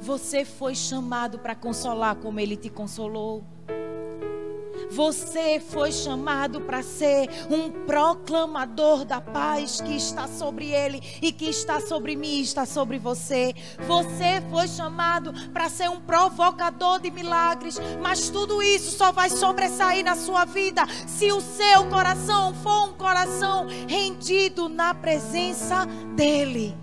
você 0.00 0.44
foi 0.44 0.74
chamado 0.74 1.38
para 1.38 1.54
consolar 1.54 2.16
como 2.16 2.40
ele 2.40 2.56
te 2.56 2.70
consolou. 2.70 3.44
Você 4.90 5.60
foi 5.60 5.92
chamado 5.92 6.60
para 6.60 6.82
ser 6.82 7.28
um 7.50 7.70
proclamador 7.86 9.04
da 9.04 9.20
paz 9.20 9.80
que 9.80 9.96
está 9.96 10.26
sobre 10.26 10.72
ele 10.72 11.02
e 11.20 11.32
que 11.32 11.46
está 11.46 11.80
sobre 11.80 12.16
mim, 12.16 12.40
está 12.40 12.64
sobre 12.64 12.98
você. 12.98 13.54
Você 13.86 14.42
foi 14.50 14.66
chamado 14.66 15.32
para 15.52 15.68
ser 15.68 15.90
um 15.90 16.00
provocador 16.00 17.00
de 17.00 17.10
milagres, 17.10 17.78
mas 18.00 18.30
tudo 18.30 18.62
isso 18.62 18.96
só 18.96 19.12
vai 19.12 19.30
sobressair 19.30 20.04
na 20.04 20.16
sua 20.16 20.44
vida 20.44 20.82
se 21.06 21.30
o 21.32 21.40
seu 21.40 21.86
coração 21.88 22.54
for 22.54 22.88
um 22.88 22.92
coração 22.94 23.66
rendido 23.86 24.68
na 24.68 24.94
presença 24.94 25.86
dele. 26.16 26.76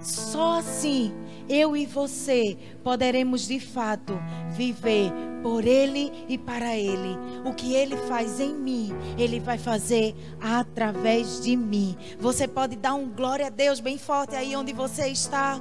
Só 0.00 0.58
assim 0.58 1.12
eu 1.48 1.76
e 1.76 1.86
você 1.86 2.56
poderemos 2.82 3.46
de 3.46 3.58
fato 3.58 4.18
viver 4.50 5.12
por 5.42 5.64
Ele 5.64 6.12
e 6.28 6.36
para 6.36 6.76
Ele. 6.76 7.16
O 7.44 7.54
que 7.54 7.74
Ele 7.74 7.96
faz 7.96 8.40
em 8.40 8.54
mim, 8.54 8.92
Ele 9.16 9.40
vai 9.40 9.58
fazer 9.58 10.14
através 10.40 11.40
de 11.40 11.56
mim. 11.56 11.96
Você 12.18 12.46
pode 12.46 12.76
dar 12.76 12.94
um 12.94 13.08
glória 13.08 13.46
a 13.46 13.50
Deus 13.50 13.80
bem 13.80 13.98
forte 13.98 14.34
aí 14.34 14.54
onde 14.54 14.72
você 14.72 15.08
está. 15.08 15.60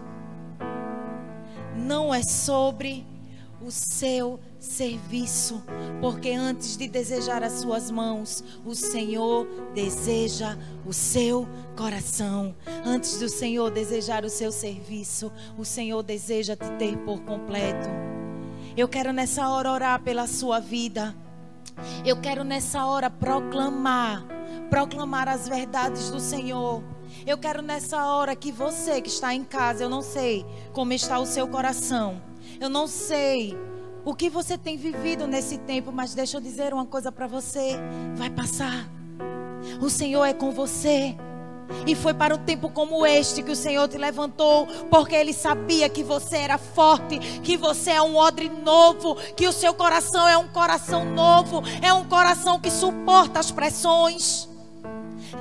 Não 1.75 2.13
é 2.13 2.23
sobre 2.23 3.05
o 3.61 3.71
seu 3.71 4.39
serviço, 4.59 5.63
porque 5.99 6.31
antes 6.31 6.77
de 6.77 6.87
desejar 6.87 7.43
as 7.43 7.53
suas 7.53 7.89
mãos, 7.89 8.43
o 8.65 8.75
Senhor 8.75 9.47
deseja 9.73 10.57
o 10.85 10.93
seu 10.93 11.47
coração. 11.75 12.55
Antes 12.85 13.19
do 13.19 13.29
Senhor 13.29 13.71
desejar 13.71 14.23
o 14.23 14.29
seu 14.29 14.51
serviço, 14.51 15.31
o 15.57 15.65
Senhor 15.65 16.03
deseja 16.03 16.55
te 16.55 16.69
ter 16.77 16.97
por 16.99 17.21
completo. 17.21 17.89
Eu 18.75 18.87
quero 18.87 19.11
nessa 19.11 19.49
hora 19.49 19.71
orar 19.71 20.01
pela 20.01 20.27
sua 20.27 20.59
vida. 20.59 21.15
Eu 22.05 22.19
quero 22.21 22.43
nessa 22.43 22.85
hora 22.85 23.09
proclamar, 23.09 24.25
proclamar 24.69 25.27
as 25.27 25.47
verdades 25.47 26.11
do 26.11 26.19
Senhor. 26.19 26.83
Eu 27.25 27.37
quero 27.37 27.61
nessa 27.61 28.05
hora 28.05 28.35
que 28.35 28.51
você 28.51 29.01
que 29.01 29.09
está 29.09 29.33
em 29.33 29.43
casa, 29.43 29.83
eu 29.83 29.89
não 29.89 30.01
sei 30.01 30.45
como 30.73 30.93
está 30.93 31.19
o 31.19 31.25
seu 31.25 31.47
coração. 31.47 32.21
Eu 32.59 32.69
não 32.69 32.87
sei 32.87 33.57
o 34.03 34.15
que 34.15 34.29
você 34.29 34.57
tem 34.57 34.77
vivido 34.77 35.27
nesse 35.27 35.57
tempo, 35.57 35.91
mas 35.91 36.13
deixa 36.13 36.37
eu 36.37 36.41
dizer 36.41 36.73
uma 36.73 36.85
coisa 36.85 37.11
para 37.11 37.27
você: 37.27 37.75
vai 38.15 38.29
passar. 38.29 38.89
O 39.81 39.89
Senhor 39.89 40.23
é 40.25 40.33
com 40.33 40.51
você. 40.51 41.15
E 41.85 41.93
foi 41.95 42.13
para 42.13 42.33
um 42.33 42.37
tempo 42.37 42.69
como 42.69 43.05
este 43.05 43.43
que 43.43 43.51
o 43.51 43.55
Senhor 43.55 43.87
te 43.89 43.97
levantou, 43.97 44.65
porque 44.89 45.13
Ele 45.13 45.33
sabia 45.33 45.89
que 45.89 46.01
você 46.01 46.37
era 46.37 46.57
forte, 46.57 47.19
que 47.41 47.57
você 47.57 47.91
é 47.91 48.01
um 48.01 48.15
odre 48.15 48.47
novo, 48.49 49.15
que 49.35 49.45
o 49.45 49.51
seu 49.51 49.73
coração 49.73 50.25
é 50.27 50.37
um 50.37 50.47
coração 50.47 51.03
novo, 51.03 51.61
é 51.81 51.91
um 51.91 52.05
coração 52.05 52.57
que 52.59 52.71
suporta 52.71 53.39
as 53.39 53.51
pressões. 53.51 54.47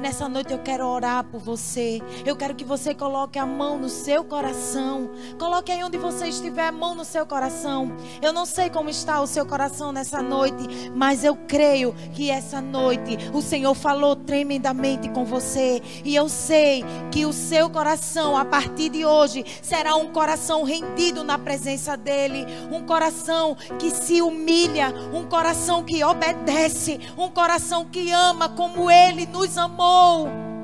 Nessa 0.01 0.29
noite 0.29 0.53
eu 0.53 0.59
quero 0.59 0.87
orar 0.87 1.25
por 1.25 1.41
você. 1.41 2.03
Eu 2.25 2.37
quero 2.37 2.55
que 2.55 2.65
você 2.65 2.95
coloque 2.95 3.39
a 3.39 3.47
mão 3.47 3.79
no 3.79 3.89
seu 3.89 4.25
coração. 4.25 5.11
Coloque 5.39 5.71
aí 5.71 5.83
onde 5.83 5.97
você 5.97 6.27
estiver 6.27 6.67
a 6.67 6.73
mão 6.73 6.95
no 6.95 7.05
seu 7.05 7.25
coração. 7.25 7.93
Eu 8.21 8.33
não 8.33 8.45
sei 8.45 8.69
como 8.69 8.91
está 8.91 9.21
o 9.21 9.27
seu 9.27 9.47
coração 9.47 9.93
nessa 9.93 10.21
noite, 10.21 10.91
mas 10.95 11.25
eu 11.25 11.37
creio 11.37 11.95
que 12.13 12.31
essa 12.31 12.61
noite 12.61 13.17
o 13.33 13.41
Senhor 13.41 13.75
falou 13.75 14.17
tremendamente 14.17 15.09
com 15.11 15.25
você. 15.25 15.81
E 16.05 16.15
eu 16.15 16.29
sei 16.29 16.85
que 17.13 17.25
o 17.25 17.33
seu 17.33 17.71
coração, 17.71 18.37
a 18.37 18.45
partir 18.45 18.89
de 18.89 19.05
hoje, 19.05 19.45
será 19.63 19.95
um 19.95 20.13
coração 20.13 20.65
rendido 20.65 21.23
na 21.23 21.39
presença 21.39 21.97
dEle. 21.97 22.47
Um 22.73 22.83
coração 22.83 23.57
que 23.79 23.91
se 23.91 24.21
humilha. 24.21 24.93
Um 25.13 25.25
coração 25.25 25.85
que 25.85 26.03
obedece. 26.03 27.01
Um 27.17 27.29
coração 27.29 27.85
que 27.85 28.11
ama 28.11 28.49
como 28.49 28.91
Ele 28.91 29.27
nos 29.27 29.57
amou 29.57 29.76
amou. 29.79 30.56